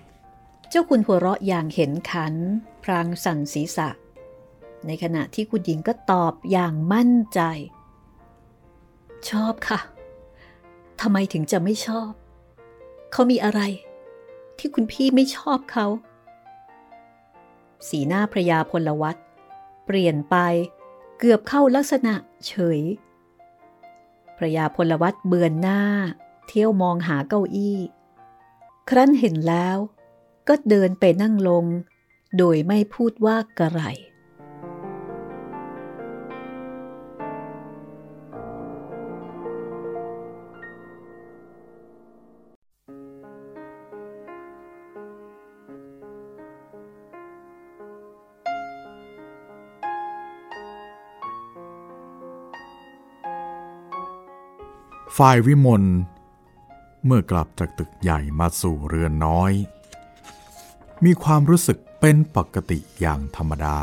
[0.70, 2.34] เจ้าคุณหัวเราะอย่างเห็นขัน
[2.82, 3.88] พรางสั่นศีรษะ
[4.86, 7.40] ในขณะที่คุณหญิงก็ตอบอย่างมั่นใจ
[9.30, 9.80] ชอบค่ะ
[11.00, 12.10] ทำไมถึงจะไม่ชอบ
[13.12, 13.60] เขามีอะไร
[14.58, 15.86] ที่คุณพี่ไม่ชอบเขา
[17.88, 19.16] สีหน้าพระยาพลวัต
[19.86, 20.36] เปลี่ยนไป
[21.18, 22.14] เกือบเข้าลักษณะ
[22.46, 22.80] เฉย
[24.36, 25.80] พระยาพลวัตเบือนหน้า
[26.46, 27.78] เที่ยวมองหาเก้าอี้
[28.88, 29.76] ครั้นเห็นแล้ว
[30.48, 31.64] ก็เดินไปนั่งลง
[32.38, 33.82] โดยไม่พูดว่ากระไร
[55.18, 55.84] ฝ่ายวิมล
[57.04, 59.52] เมื่อกลับจากตึกใหญ่มาสู่เรือนน้อย
[61.04, 63.78] มีความรู้สึกเป็นปกติอย่างธรรมดา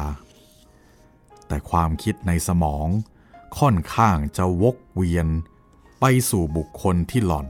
[1.48, 2.88] แต่ความคิดในสมอง
[3.60, 5.28] ค่อนข้างจะวกเวียน
[6.00, 7.48] ไปสู่บุคคลที่หล่อน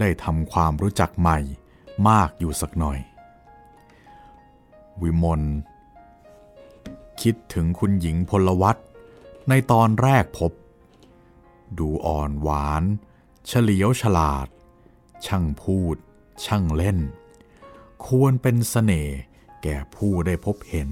[0.00, 1.38] ได้ทำความรู้จักใหม่
[2.08, 2.98] มากอยู่สักหน่อย
[5.02, 5.42] วิมล
[7.22, 8.76] คิดถึงคุณหญิงพลวัต
[9.48, 10.52] ในตอนแรกพบ
[11.78, 12.84] ดูอ่อนหวาน
[13.46, 14.48] เฉลียวฉลาด
[15.26, 15.96] ช่างพูด
[16.44, 16.98] ช่างเล่น
[18.06, 19.18] ควรเป็นสเสน่ห์
[19.62, 20.90] แก่ผู้ได้พบเห็น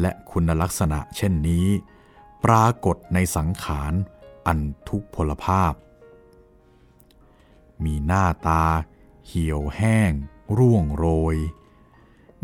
[0.00, 1.66] และคุณลักษณะเช่นนี้
[2.44, 3.92] ปรากฏในสังขาร
[4.46, 5.72] อันทุกพลภาพ
[7.84, 8.64] มีหน้าตา
[9.26, 10.12] เหี่ยวแห้ง
[10.58, 11.36] ร่วงโรย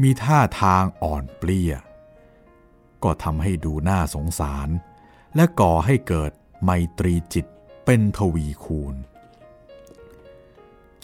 [0.03, 1.75] มีท่าทางอ่อนเปลี้ย
[3.03, 4.69] ก็ทำให้ดูน่าสงสาร
[5.35, 6.33] และก่อให้เกิด
[6.65, 7.47] ไมตรีจิต
[7.85, 8.95] เป็นทวีคูณ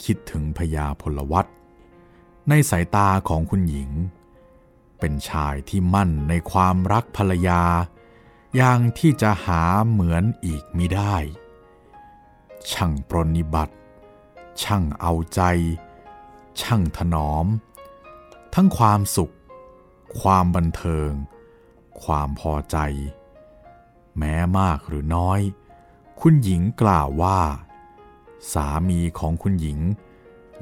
[0.03, 1.45] คิดถึงพญาพลวัต
[2.49, 3.91] ในสายตาของคุณหญิง
[4.99, 7.63] เป็นชายที่มั่นในความรักภรรยา
[8.55, 11.15] อย่างที่จะหาเหมือนอีกมิได้
[12.71, 13.75] ช่างปรนนิบัติ
[14.61, 15.41] ช่างเอาใจ
[16.61, 17.45] ช่างถนอม
[18.53, 19.33] ทั้งความสุข
[20.21, 21.11] ความบันเทิง
[22.03, 22.77] ความพอใจ
[24.17, 25.39] แม้มากหรือน้อย
[26.21, 27.39] คุณหญิงกล่าวว่า
[28.53, 29.79] สามีของคุณหญิง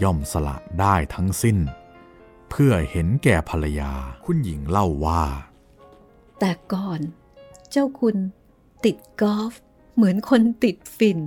[0.04, 1.58] ย่อมสละได้ทั้งสิ้น
[2.50, 3.92] เพื่อเห็นแก่ภรรยา
[4.26, 5.24] คุณหญิงเล่าว่า
[6.40, 7.00] แต่ก่อน
[7.72, 8.18] เจ้าคุณ
[8.86, 9.54] ติดกอล์ฟ
[9.96, 11.20] เหมือนคนติดฝิ่น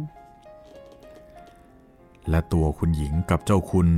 [2.30, 3.88] และตัวคุณหญิงกับเจ้าคุณ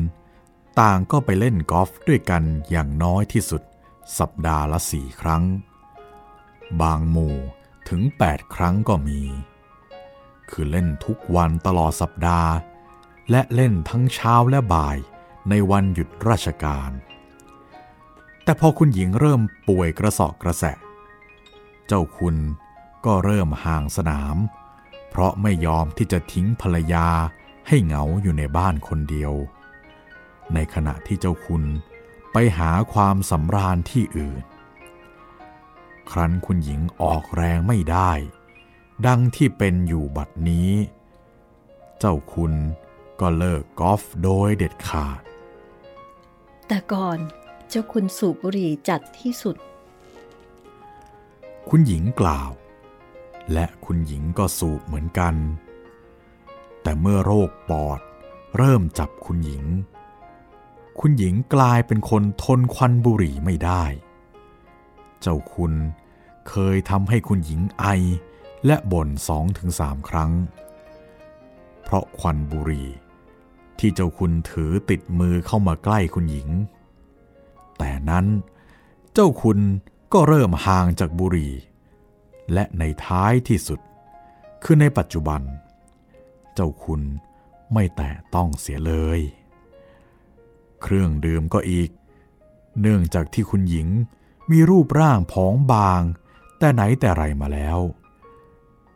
[0.81, 3.63] ต่างก็ไปเล่นกอล์ฟด้วยกันอย่างน้อยที่สุด
[4.19, 5.43] สัปดาห์ละสี่ครั้ง
[6.81, 7.37] บางหมู่
[7.89, 9.23] ถึง 8 ครั้งก็มี
[10.51, 12.53] คือเล่นทุกวันตลอดสัปดาห์
[13.31, 14.97] และเล่นทั้งเช้าและบ่าย
[15.51, 16.91] ในวันหยุดราชการ
[18.45, 20.77] แต่พอคุณหญิงเริ่มป่วยกระสอบกระแสะ
[21.87, 22.37] เจ้าคุณ
[23.05, 24.37] ก็เริ่มห่างสนาม
[25.11, 27.09] เพราะไม่ยอมที่จะทิ้งภรรยา
[27.69, 29.33] ให้เหงาอยู่ในบ้านคนเดียว
[30.55, 31.63] ในขณะที่เจ้าคุณ
[32.33, 34.43] ไปหาความสำราญที่อื่น
[36.11, 38.13] ครั้นคุณหญิงออกแรงไม่ได้
[39.07, 40.71] ดังที่เป็นอยู่บัดนี้
[41.99, 42.53] เจ้าคุณ
[43.21, 45.21] ก็เลิกกอล์ฟโดยเด็ดขาด
[46.69, 47.19] แต่ก่อน
[47.69, 49.57] เจ้าคุณสูบบุหรี่จัดที่สุด
[51.69, 52.51] คุณหญิงกล่าว
[53.53, 55.35] และคุณหญิงก็สูบเหมือนกัน
[56.83, 58.01] แต่เมื่อโรคปอด
[58.57, 59.65] เริ่มจับคุณหญิง
[61.01, 63.85] คุณหญิงกลายเป็นคนทนควันบุหรี่ไม่ได้
[65.27, 65.73] เจ้าคุณ
[66.49, 67.85] เคยทำให้คุณหญิงไอ
[68.67, 70.33] และบ่นสองถึงสามครั้ง
[71.83, 72.89] เพราะควันบุหรี่
[73.79, 76.49] ที่เจ้าคุณถือติดมือเข้ามาใกล้คุณหญิง
[77.79, 78.27] แต่นั้น
[79.13, 79.59] เจ้าคุณ
[80.13, 81.53] ก็เริ่มห่างจากบุหรี่
[82.53, 83.81] และในท้ายที่สุด
[84.63, 85.41] คือในปัจจุบัน
[86.55, 87.01] เจ้าคุณ
[87.73, 89.21] ไม่แตะต้องเสียเลย
[90.83, 91.91] เครื่องดื่มก็อีก
[92.81, 93.89] เนื่องจากที่คุณหญิง
[94.51, 96.03] มีรูปร่างผองบาง
[96.59, 97.79] แต่ไหนแต่ไรมาแล้ว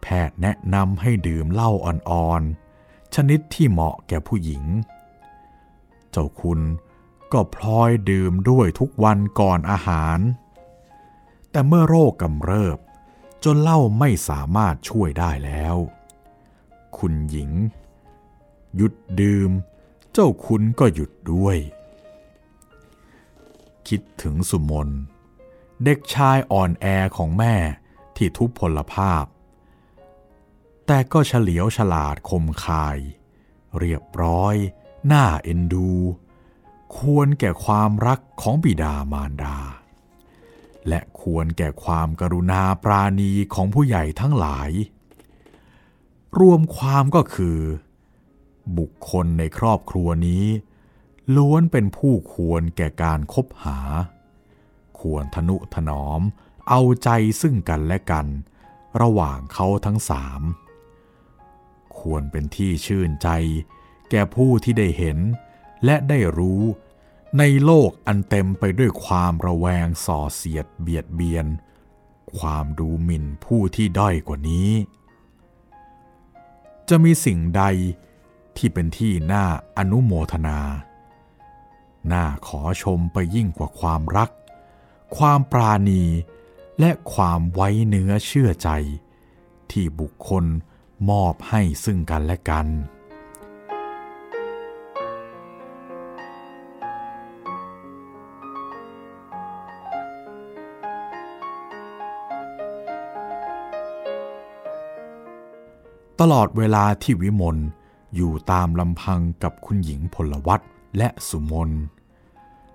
[0.02, 4.64] แพทย์แนะนำให้ดื่มเหล้าอ่อนๆ ชนิดที่เหมาะแก่ผู้หญิง
[6.10, 6.60] เจ้าคุณ
[7.32, 10.18] ก็พลอยดื่มด้วยทุกวันก่อนอาหาร
[11.50, 12.78] แต่เมื่อโรคกำเริบ
[13.44, 15.76] จนเหล้าไม่สามารถช่วยได้แล้ว
[16.98, 17.50] คุณหญิง
[18.76, 19.50] หยุดดื่ม
[20.12, 21.56] เจ้าคุณก็หยุดด้วย
[23.88, 24.88] คิดถึงสุมน
[25.84, 26.86] เด็กชายอ่อนแอ
[27.16, 27.54] ของแม่
[28.16, 29.24] ที่ทุพพลภาพ
[30.86, 32.98] แต่ก็เฉลียวฉลาดคมคาย
[33.78, 34.54] เรียบร้อย
[35.12, 35.92] น่าเอ็นดู
[36.96, 39.58] ควรแก่ความรักของบิดามารดา
[40.88, 44.70] และควรแก่ความกรุณาปราณีของผู้ใหญ่ทั้งหลาย
[46.40, 47.58] รวมความก็คือ
[48.78, 50.44] บุคคลในครอบครัวนี้
[51.36, 53.78] ล้วนเป็นผู้ควรแก่การคบหา
[55.00, 56.20] ควรทนุถนอม
[56.68, 58.26] เอาใจซึ่งกันและกัน
[59.02, 60.42] ระหว่างเขาทั้งสาม
[61.98, 63.28] ควรเป็นที่ชื่นใจ
[64.10, 65.18] แก่ผู้ที่ได้เห็น
[65.84, 66.62] และได้รู้
[67.38, 71.46] ในโลกอันเต็มไปด้วยความระแวงส่อเสียดเบียดเบียน
[72.38, 74.70] ความดูหมิ่นผู้ที่ด้อยกว่านี้
[76.88, 77.62] จะมีสิ่งใด
[78.56, 79.44] ที่เป็นที่น่า
[79.76, 80.58] อนุโมทนา
[82.12, 84.30] น่าขอชมไปยิ่งกว่าความรัก
[85.16, 86.04] ความปราณี
[86.80, 88.68] และความไว้เนื้อเชื่อใจ
[89.70, 90.44] ที่บุคคล
[91.10, 92.66] มอบให้ซึ่งกันและกัน
[106.22, 107.56] ตลอดเวลาที่วิมล
[108.14, 110.60] อยู่ตามลำพังกับคุณหญิงพลวัต
[110.98, 111.70] และสุมน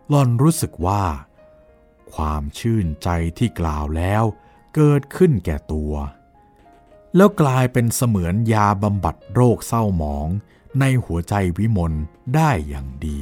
[0.10, 1.04] หล่อนรู้สึกว่า
[2.16, 4.24] ความชื่นใจที่กล่าวแล้ว
[4.76, 5.94] เกิดขึ้นแก่ตัว
[7.16, 10.28] แล้วกลายเป็นเสมือนยาบำบัดโรคเศร้าหมอง
[10.80, 11.94] ในหัวใจวิมล
[12.36, 13.22] ได้อย่างดี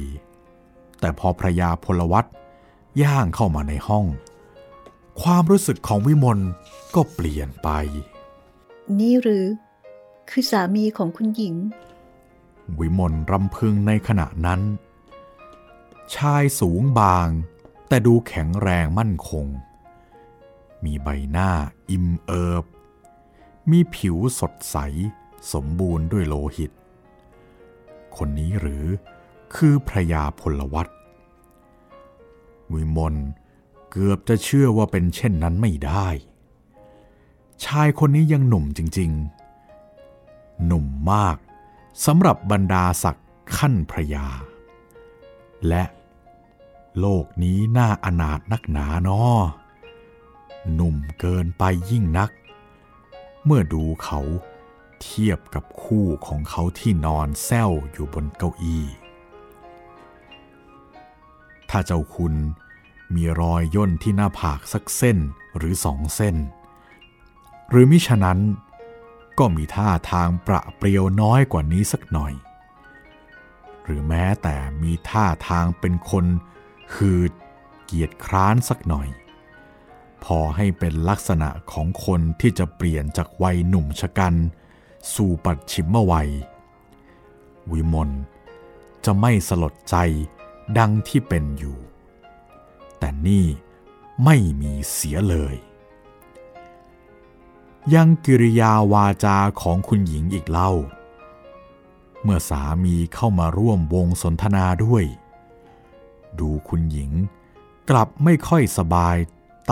[1.00, 2.24] แต่พอพระยาพลวัต
[3.02, 4.06] ย่างเข้ามาในห้อง
[5.22, 6.38] ความรู้สึกของวิมล
[6.94, 7.68] ก็เปลี่ยนไป
[8.98, 9.46] นี่หรือ
[10.30, 11.54] คือสามีของคุณหญิง
[12.78, 14.60] วิมลรำพึงในขณะนั้น
[16.14, 17.28] ชายสูงบาง
[17.92, 19.46] แต่ดูแข็งแรงมั่นคง
[20.84, 21.50] มีใบหน้า
[21.90, 22.64] อิ่มเอิบ
[23.70, 24.76] มีผิวสดใส
[25.52, 26.70] สมบูรณ์ด้วยโลหิต
[28.16, 28.84] คนนี้หรือ
[29.54, 30.88] คือพระยาพลวัต
[32.72, 33.14] วิมล
[33.90, 36.08] เกือบจะเชื่อว่าเป็นเช่นนั้นไม่ได้
[37.64, 39.10] ชายคนนี้ยังหนุ่มจริง
[39.88, 41.36] ๆ หนุ่มมาก
[42.06, 44.26] สำหรับบรรดาศักดิ์ขั้นพระยา
[45.68, 45.84] และ
[47.00, 49.22] โลกนี้น่าอนาถนักหนาเนอ
[50.74, 52.30] หนุ่มเกินไปยิ่งนัก
[53.44, 54.20] เมื่อดูเขา
[55.02, 58.84] เทียบกับคู่ของเขาที่นอนแซวอยู่บนเก้าอี้
[61.70, 62.34] ถ้าเจ้าคุณ
[63.14, 65.18] มีรอยย่นที่หน้าผากสักเส้น
[65.56, 66.36] หรือสองเส้น
[67.70, 68.38] หรือมิฉะนั้น
[69.38, 72.32] ก็มีท่าทางประเปรียวน้อยกว่านี้สักหน่อย
[73.84, 76.24] หรือแม้แต่มีท่าทางเป็นคน
[76.94, 77.32] หืด
[77.84, 79.08] เกียจคร้านสักหน่อย
[80.24, 84.34] พอให้เป็นลักษณะของคนที่จะเปลี่ยนจากวัยหนุ่มชะกัน
[85.14, 86.30] สู่ปัดชิมวัย
[87.72, 88.10] วิมล
[89.04, 89.96] จะไม่สลดใจ
[90.78, 91.78] ดังที่เป็นอยู่
[92.98, 93.46] แต่นี่
[94.24, 95.54] ไม่มีเสียเลย
[97.94, 100.72] ยังกิริยาวาจาของคุณหญิงอีกเล่า
[102.22, 105.04] เมื่อสามีเข้ามาร่วมวงสนทนาด้วย
[106.40, 107.10] ดูคุณหญิง
[107.90, 109.16] กลับไม่ค่อยสบาย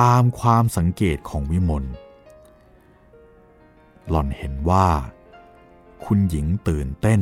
[0.01, 1.85] ตามความสังเกตของวิมล
[4.09, 4.88] หล่อนเห็นว่า
[6.05, 7.20] คุณหญิงตื่นเต้น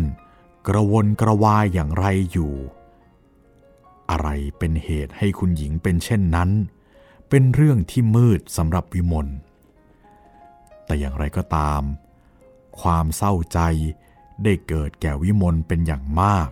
[0.66, 2.55] กระวนกระวายอย่างไรอยู่
[4.11, 6.51] อะไรเป็นเหตุให้คุณหญิงเป็นเช่นนั้น
[7.29, 9.29] เป็นเรื่องที่มืดสำหรับวิมล
[10.87, 11.83] แต่อย่างไรก็ตาม
[12.81, 13.59] ความเศร้าใจ
[14.44, 16.48] ได้เกิดแก่วิมลเป็นอย่างมาก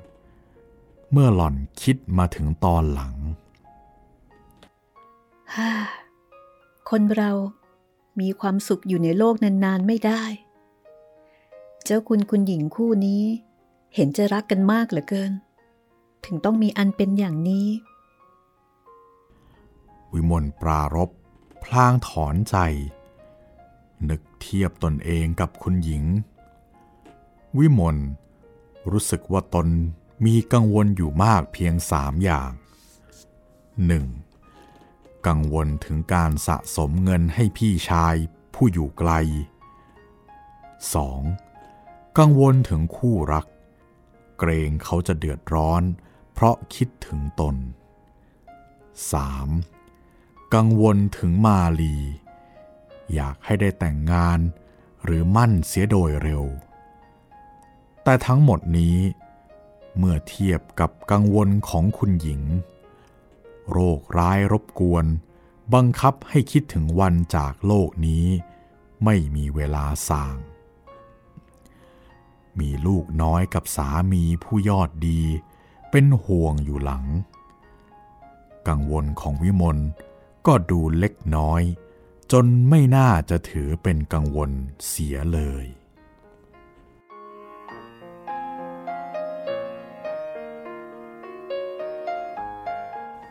[1.12, 3.14] เมื่อหล่อนคิดมาถึงตอนหลัง
[5.54, 5.70] ฮ่า
[6.90, 7.30] คนเรา
[8.20, 10.22] มีความสุขอยู่ในโลกนานๆไม่ได้
[11.84, 13.22] เจ้าคุณคุณหญิงคู่นี้
[13.94, 15.32] เห็นจะรักกันมากเหลือเกิน
[16.24, 17.66] ถึงต้องมีอันเป็นอย่างนี้
[20.12, 21.10] วิมลปรารบ
[21.64, 22.56] พลางถอนใจ
[24.08, 26.04] นึกเทียบตนเองกับคุณหญิง
[27.58, 27.96] วิมล
[28.90, 29.68] รู้สึกว่าตน
[30.24, 32.50] มีกังวลอยู่มากเพียงสามอย่าง
[34.48, 35.26] 1.
[35.26, 38.14] กังวลถึงการสะสมเงินให้พี่ชาย
[38.55, 39.12] ผู้อยู่ไกล
[41.40, 42.18] 2.
[42.18, 43.46] กังวลถึงคู่รัก
[44.38, 45.83] เกรงเขาจะเดือดร้อน
[46.33, 47.57] เพราะคิดถึงตน
[49.24, 50.55] 3.
[50.55, 51.96] กังวลถึงมาลี
[53.14, 54.40] อยากให้ได้แต่งงาน
[55.05, 56.44] หรือมั่นเสียโดยเร็ว
[58.05, 58.96] แต่ทั้งหมดนี้
[59.96, 62.42] เมื่อเทียบกับกังวลของคุณหญิง
[63.70, 65.06] โรคร้ายรบกวน
[65.74, 68.26] บังคับให้คิดถึงวันจากโลกนี้
[69.04, 70.37] ไม่มีเวลาสาง
[72.59, 75.22] มีลูกน้อยกับสามีผู้ยอดดี
[75.90, 77.04] เป็นห่วงอยู่หลัง
[78.68, 79.78] กังวลของวิมล
[80.46, 81.62] ก็ดูเล็กน้อย
[82.32, 84.50] จนไม่น่าจะถือเป็นกังวล
[84.88, 85.66] เสียเลย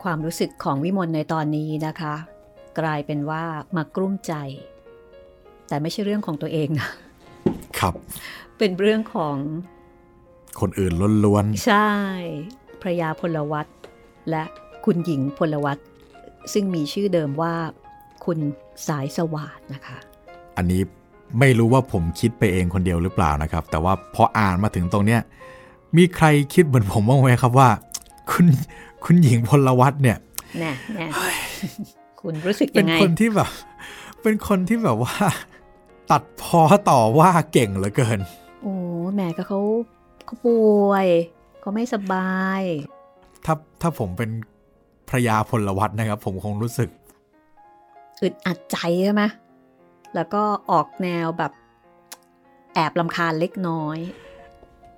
[0.06, 2.16] ความรู้สึกของวิมลในตอนนี้นะคะ
[2.80, 3.44] กลายเป็นว่า
[3.76, 4.34] มากลุ้มใจ
[5.68, 6.90] แต่ไม่ใช่เรื่องของตัวเองนะ
[7.80, 7.94] ครับ
[8.58, 9.36] เป็นเรื่องของ
[10.60, 10.94] คนอื่น
[11.26, 11.92] ล้วนใช่
[12.82, 13.68] พระยาพลวัต
[14.30, 14.44] และ
[14.86, 15.78] คุณหญิงพลวัต
[16.54, 17.54] ซึ่งมีชื่อเดิมว่า
[18.26, 18.40] คุณ
[18.88, 20.82] สายสวัสดนะคะๆอันนี้
[21.40, 25.22] ไม่รู้ว่าผมคิดไปเองคนเดียวหรือเปล่านะครับ แต่ว่าพออ่านมาถึงตรงเนี้ย
[25.98, 27.70] มีใครคิดเหมือนผมบ้างไหมครับว่า
[28.32, 28.46] คุณ
[29.06, 30.18] คุณหญิงพลวัตเนี่ย
[30.60, 31.06] แน่แน่
[32.22, 33.50] คุณรู้สึกเป็ยันงไงคนที่แบบ
[34.22, 35.16] เป็นคนที่แบบว่า
[36.12, 38.20] ตัดพอต่อว่าเก่งเหลือเกิน
[38.62, 38.74] โอ้
[39.14, 39.60] แหม่ก็เขา
[40.26, 40.60] เขาป่
[40.90, 41.08] วย
[41.60, 42.62] เขาไม่สบาย
[43.46, 44.30] ถ้าถ้าผมเป็น
[45.10, 46.90] พระยาพลวัตนะครับ ผมคงรู้สึก
[48.22, 49.24] อึดอัดใจใช่ไหม
[50.16, 51.52] แล้วก็ออกแนวแบบ
[52.74, 53.98] แอบลำคาญเล็กน้อย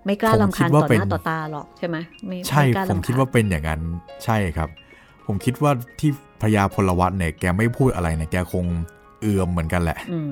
[0.08, 3.82] ไม่กล้าผมลำคิคาดญว่าต่อเป็นหน้าต่อตาหรอกใช่ไหมไม่ใช่ไกล้าผมรำคิดญว่าเป็นอย่างนั้น
[4.24, 4.70] ใช่ครับ
[5.28, 8.65] ผมคิดว่าที่พระยาพลวัตเนี่ยแกไม่พูดอะไรเนี่ยแกคง
[9.22, 10.32] เอือมเหมือนกันแหละอืม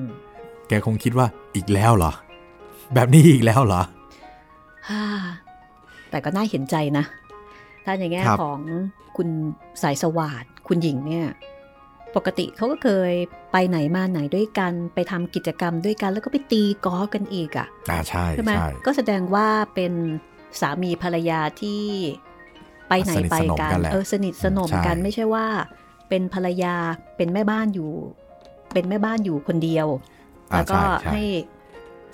[0.68, 2.12] แกคงคิดว่าอีกแล้วเหรอ
[2.94, 3.82] แบบนี้อีกแล้วเหรอ
[4.88, 5.02] ฮ่า
[6.10, 7.04] แต่ก็น่าเห็นใจนะ
[7.84, 8.60] ถ้าในแง่ครับของ
[9.16, 9.28] คุณ
[9.82, 11.26] สายสวาดคุณหญิงเนี่ย
[12.16, 13.12] ปกติเขาก็เคย
[13.52, 19.92] ไปไหนมาไหนด้วยกัน ไปทำกิจกรรมด้วยกัน แล้วก็ไปตีกอล์ฟกันอีกอะอ่าใช่ใช่ไหมใช่ก็แสดงว่าเป็น
[20.60, 21.82] สามีภรรยาที่
[22.88, 25.46] ไปไหนสนิทไปสนมกันกันแหละเออสนิทสนมกันใช่ไม่ใช่ว่า
[26.08, 26.74] เป็นภรรยา
[27.16, 27.90] เป็นแม่บ้านอยู่
[28.72, 29.86] เป็นแม่บ้านอยู่คนเดียว
[30.52, 31.22] อ่าแล้วก็ใช่ใช่ให้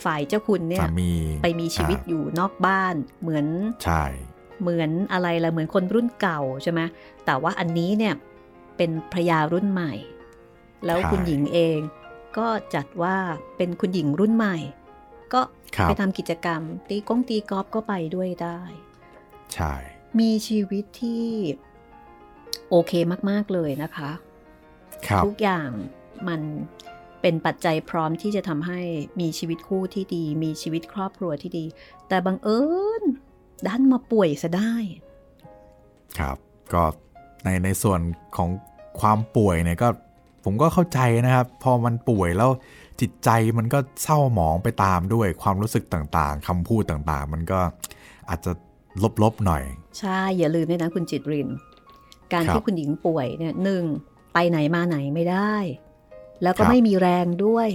[0.05, 1.11] ฝ่ายเจ้าคุณเนี่ยสามี
[1.43, 3.47] ไปมีชีวิตอ่าอยู่นอกบ้านเหมือน
[3.85, 4.05] ใช่
[4.61, 6.81] เหมือนอะไรละเหมือนคนรุ่นเก่าใช่ไหม
[7.25, 8.15] แต่ว่าอันนี้เนี่ย
[8.77, 9.93] เป็นภรรยารุ่นใหม่
[10.87, 11.79] แล้วคุณหญิงเอง
[12.39, 13.17] ก็จัดว่า
[13.57, 14.57] เป็นคุณหญิงรุ่นใหม่
[15.33, 15.41] ก็
[15.77, 18.61] ครับไปทำกิจกรรม ตีกงตีกอล์ฟก็ไปด้วยได้
[19.55, 19.75] ใช่
[20.21, 21.27] มีชีวิตที่
[22.71, 22.93] โอเค
[23.31, 24.11] มาก ๆ เลยนะคะ
[25.07, 25.71] ครับทุกอย่าง
[26.29, 26.41] มัน
[27.21, 28.81] เป็นปัจจัยพร้อมที่จะทำให้
[29.21, 31.65] มีชีวิตคู่ที่ดี มีชีวิตครอบครัวที่ดี
[32.09, 32.61] แต่บังเอิ
[33.01, 33.03] ญ
[33.67, 34.75] ดันมาป่วยซะได้
[36.19, 36.37] ครับ
[36.73, 36.85] ก็
[37.45, 38.01] ในในส่วน
[38.37, 38.49] ของ
[39.01, 39.89] ความป่วยเนี่ยก็
[40.45, 42.51] ผมก็เข้าใจนะครับ พอมันป่วยแล้ว
[43.01, 47.61] จิตใจมันก็เศร้าหมองไปตามด้วยความรู้สึกต่างๆคำพูดต่างๆ มันก็
[48.29, 48.53] อาจจะ
[49.23, 49.63] ลบๆหน่อย
[49.99, 51.49] ใช่ อย่าลืมด้วยนะคุณจิตริน
[52.33, 53.85] การครับที่คุณหญิงป่วยเนี่ยหนึ่ง
[54.35, 55.55] ไปไหนมาไหนไม่ได้
[56.43, 57.69] แล้วก็ครับไม่มีแรงด้วย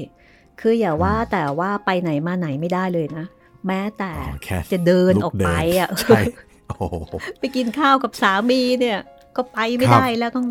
[0.61, 3.25] คืออย่าว่าแต่ว่าไปไหนมาไหนไม่ได้เลยนะ
[3.67, 6.19] แม้แต่อ๋อแค่จะเดินลุออกเดิไปอะใช่
[6.67, 6.95] โอ้โห
[7.39, 8.99] ไปกินข้าวกับสามีเนี่ย
[9.37, 10.47] ก็ไปไม่ครับได้แล้วต้อง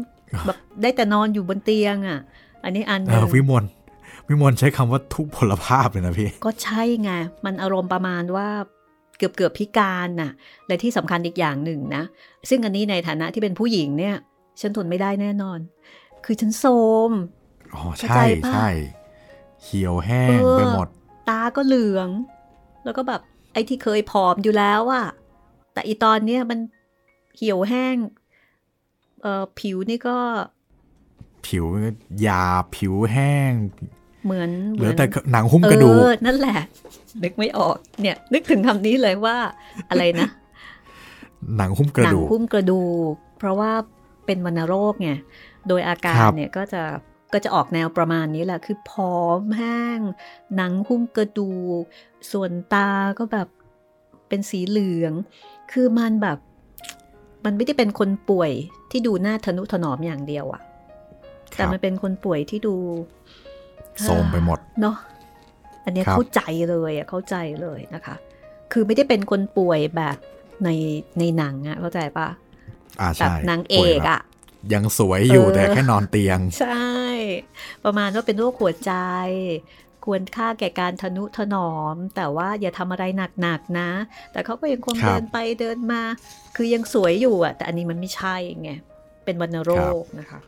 [0.47, 2.21] แบบได้แต่นอนอยู่บนเตียงอะ
[2.65, 3.65] อันนี้อันหเอนึ่องวิมล
[4.29, 7.11] วิมลใช้คำว่าทุกพลภาพเลยนะพี่ ก็ใช่ไง
[7.45, 8.49] มันอารมณ์ประมาณว่า
[9.19, 10.31] เกือบเกือบๆพิการน่ะ
[10.67, 12.03] และที่สำคัญอีกอย่างหนึ่งนะ
[12.49, 14.17] ซึ่งอันนี้ในฐานะที่เป็นผู้หญิงเนี่ย
[14.61, 15.59] ฉันทนไม่ได้แน่นอน
[16.25, 16.75] คือฉันโทร
[17.09, 17.11] ม
[17.75, 18.69] อ๋อเข้าใช่ใจปะใช่
[19.63, 20.89] เขียวแห้งเออไปหมด
[21.29, 22.09] ตาก็เหลือง
[22.85, 23.21] แล้วก็แบบ
[23.53, 25.07] ไอ้ที่เคยผอมอยู่แล้วอะ
[25.73, 26.59] แต่อีตอนเนี้ยมัน
[27.37, 30.19] เหี่ยวแห้งเอ่อผิวนี่ก็
[31.47, 31.65] ผิว
[32.27, 33.53] ยาผิวแห้ง
[34.25, 36.61] เหมือนเหลือแต่หนังหุ้มเอกระดูกอนั่นแหละ
[37.23, 39.37] นึกไม่ออกเนี่ย นึกถึงคำนี้เลยว่า
[39.91, 40.29] อะไรนะ
[41.57, 43.73] หนังหุ้มกระหนัดูกหุ้มกระดูก เพราะว่า
[44.27, 45.11] เป็นวัณโรคไง
[45.69, 46.83] โดยอาการครับเนี่ยก็จะ
[47.33, 50.01] ก็จะออกแนวประมาณนี้แหละ คือผอมแห้ง
[50.57, 51.83] หนังหุ้มกระดูก
[52.33, 53.49] ส่วนตาก็แบบ
[54.29, 55.13] เป็นสีเหลือง
[55.73, 56.39] คือมันแบบ
[57.47, 58.53] มันไม่ได้เป็นคนป่วย
[58.91, 60.63] ที่ดูหน้าทนุถนอมอย่างเดียวอะ
[61.57, 62.77] แต่มันเป็นคนป่วยที่ดู
[64.03, 64.97] โทรมไปหมดเนาะ
[65.85, 66.41] อันเนี้ยครับเข้าใจ
[66.71, 68.17] เลยอะเข้าใจเลยนะคะ
[68.73, 70.17] คือไม่ได้เป็นคนป่วยแบบ
[70.65, 70.71] ใน
[71.19, 72.29] ในหนังอะเข้าใจปะ
[73.01, 74.21] อ่าแบใช่บนางเอป่วยกแบบอะ
[74.73, 76.67] ยังสวยอยู่เออแต่แค่นอนเตียง ใช่
[77.85, 78.93] ประมาณว่าเป็นโรคหัวใจ
[80.07, 83.05] ควรค่าแก่การทนุถนอม แต่ว่าอย่าทำอะไร
[83.43, 83.91] หนักๆนะ
[84.33, 86.03] แต่เขาก็ยังคงครับเดินไปเดินมา
[86.57, 88.71] คือยังสวยอยู่อะแต่อันนี้มันไม่ใช่ไง
[89.25, 90.41] เป็นวัณโรคนะคะ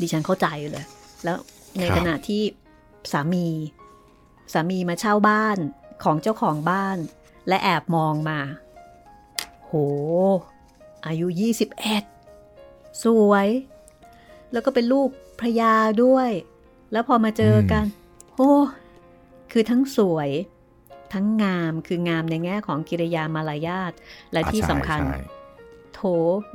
[0.00, 0.84] ดิฉันเข้าใจเลย
[1.24, 1.36] แล้ว
[1.78, 2.42] ในครับขณะที่
[3.12, 3.46] สามี
[4.52, 5.58] สามีมาเช่าบ้าน
[6.04, 6.96] ของเจ้าของบ้าน
[7.48, 8.40] และแอบมองมา
[9.66, 9.72] โห
[11.06, 11.26] อายุ
[11.96, 13.48] 21 สวย
[14.52, 15.08] แล้วก็เป็นลูก
[15.40, 15.74] พระยา
[16.04, 16.30] ด้วย
[16.92, 17.84] แล้วพอมาเจอกัน
[18.36, 18.52] โอ้
[19.52, 20.30] คือทั้งสวย
[21.12, 23.92] ทั้งงามคืองามในแง่ของกิริยามารยาท
[24.32, 25.20] และอ่าที่ใช่สำคัญใช่
[25.94, 26.00] โถ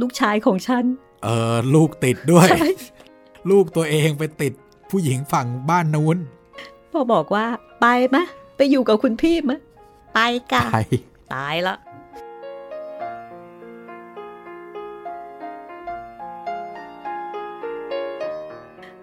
[0.02, 0.86] ลูกชายของฉัน
[1.24, 2.70] เออลูกติดด้วยใช่
[3.52, 4.54] ลูกตัวเองไปติด
[4.90, 6.18] ผู้หญิงฝั่งบ้านนู้น
[6.92, 7.46] พอบอกว่า
[7.82, 8.24] ไปมะ
[8.56, 9.60] ไปอยู่กับคุณพี่มะ
[10.16, 10.20] ไป
[10.52, 10.78] กันไป
[11.34, 11.76] ตายละ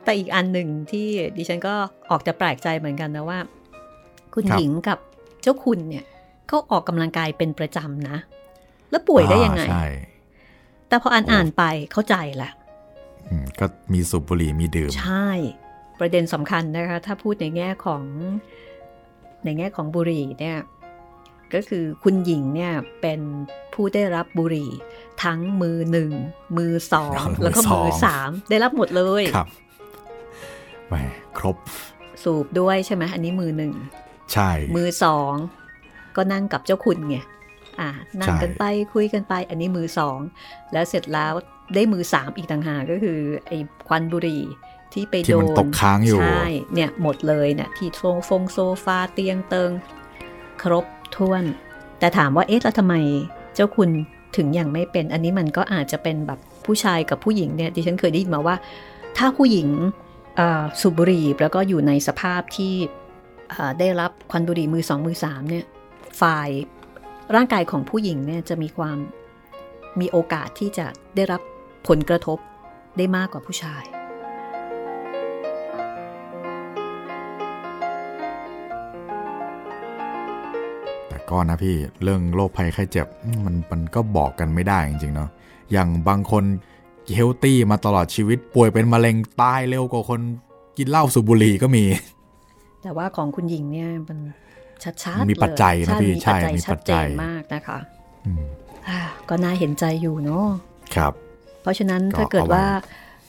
[0.05, 1.75] แต่อีกอันหนึ่งที่ดิฉันก็
[2.11, 3.39] ออกจะแปลกใจเหมือนกันนะว่า
[4.35, 4.99] คุณครับหญิงกับ
[5.43, 6.05] เจ้าคุณเนี่ย
[6.49, 8.17] เขาออกกำลังกายเป็นประจำนะ
[8.91, 9.87] แล้วป่วยได้ยังไงอ่าใช่
[10.89, 12.53] แต่พออ่านโอ้อ่านไปเข้าใจแหละ
[13.29, 15.29] อืมก็มีสูบบุหรี่มีดื่ม ใช่
[16.01, 18.03] ประเด็นสำคัญนะคะ ถ้าพูดในแง่ของ
[19.45, 20.59] ในแง่ของบุหรี่เนี่ย
[21.55, 23.21] ก็คือคุณหญิงเนี่ยเป็น
[23.75, 24.71] ผู้ได้รับบุหรี่
[25.23, 26.11] ทั้งมือหนึ่ง
[26.57, 29.49] มือสองมือแล้วก็สองมือสามได้รับหมดเลยครับ
[30.89, 30.95] แหม
[31.39, 31.57] ครบ
[32.23, 33.73] สูบด้วยใช่ไหมอันนี้มือหนึ่ง
[34.33, 35.33] ใช่ มือสอง
[36.17, 37.19] ก็นั่งกับเจ้าคุณไง
[37.81, 38.65] อ่านั่งกันใช่ไป
[38.95, 40.19] คุยกันไป อันนี้มือสอง
[40.73, 41.33] แล้วเสร็จแล้ว
[41.75, 43.59] ได้มือสามอีกต่างหากก็คือไอ้
[43.89, 44.43] ควันบุหรี่
[44.93, 49.71] ที่ไปที่โดมันนตกค้างอยู่ใช่เนี่ยหมดเลยเนี่ยที่โซฟงโซฟาเตียงเติง
[50.63, 50.85] ครบ
[51.17, 51.45] ถ้วน
[51.99, 52.95] แต่ถามว่าเอ๊ะแล้วทำไม
[53.55, 53.91] เจ้าคุณ
[54.37, 58.57] ถึงยังไม่เป็นอันนี้มันก็อาจจะเป็นแบบผู้ชายกับผู้หญิงเนี่ยดิฉันเคยได้ยินมาว่า
[59.17, 60.04] ถ้าผู้หญิงเอ่อ
[60.81, 62.75] สูบบุหรี่แล้วก็อยู่ในสภาพที่
[63.79, 65.65] ได้รับควันบุหรี่มือสองมือสามเนี่ย
[66.21, 66.49] ฝ่าย
[67.35, 68.99] ร่างกายของผู้หญิงเนี่ยจะมีความ
[70.01, 71.41] มีโอกาสที่จะได้รับ
[71.89, 72.39] ผลกระทบ
[72.97, 73.85] ได้มากกว่าผู้ชาย
[81.09, 83.07] แต่ก็นะพี่เรื่องโรคภัยไข้เจ็บ
[83.45, 85.31] มันมันก็บอกกันไม่ได้จริงๆเนาะ
[85.73, 86.45] อย่างบางคน
[87.15, 90.21] เฮลตี้มาตลอดชีวิต ป่วยเป็นมะเร็งตายเร็วกว่าคน
[90.77, 91.85] กินเหล้าสูบบุหรี่ก็มี
[92.83, 94.19] แต่ว่าของคุณหญิงเนี่ยมัน
[94.83, 97.79] ชัดๆมันมีปัจจัยนะเลยพี่ใช่มีมีปัปัจจจัจัยยชัดเจนมากนะคะ
[98.27, 98.45] อืม
[98.89, 98.99] อ่า
[99.29, 100.47] ก็น่าเห็นใจอยู่เนาะ
[100.95, 101.13] ครับ
[101.63, 102.67] เพราะฉะนั้นก็ถ้าเกิดเอาไว้ว่า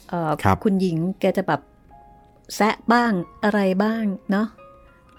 [0.09, 1.61] เอ่อครับคุณหญิงแกจะแบบ
[2.55, 3.11] แซะบ้าง
[3.43, 4.47] อะไรบ้างเนาะ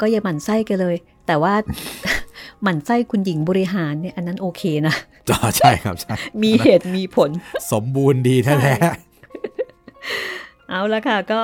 [0.01, 0.97] ก็อย่าหมั่นไส้แกันเลย
[1.27, 1.55] แต่ว่า
[2.63, 4.95] หมั่นไส้คุณหญิงบริหารเนี่ยอันนั้นโอเคนะ
[5.31, 7.31] อ๋อใช่ครับใช่มีเหตุมีผล
[7.73, 8.75] สมบูรณ์ดีแท้
[10.69, 11.43] เอาละค่ะก็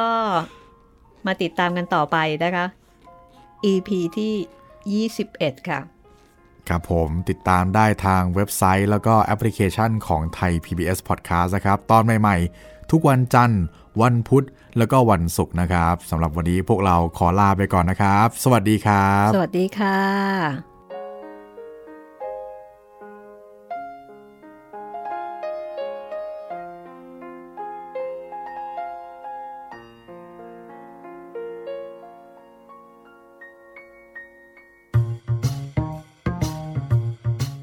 [1.27, 2.67] มาติดตามกันต่อไปนะคะ
[3.65, 13.63] EP ที่ 21 ค่ะๆครับผมติดตามได้ทางเว็บไซต์แล้วก็แอปพลิเคชันของไทย PBS Podcast นะครับ ตอนใหม่ ๆ ทุกวันจันทร์
[14.03, 14.47] วันพุธ
[14.79, 20.72] แล้วก็วันศุกร์นะครับสำหรับวันนี้พวกเราขอลาไปก่อนนะครับ สวัสดีครับ สวัสดีค่ะ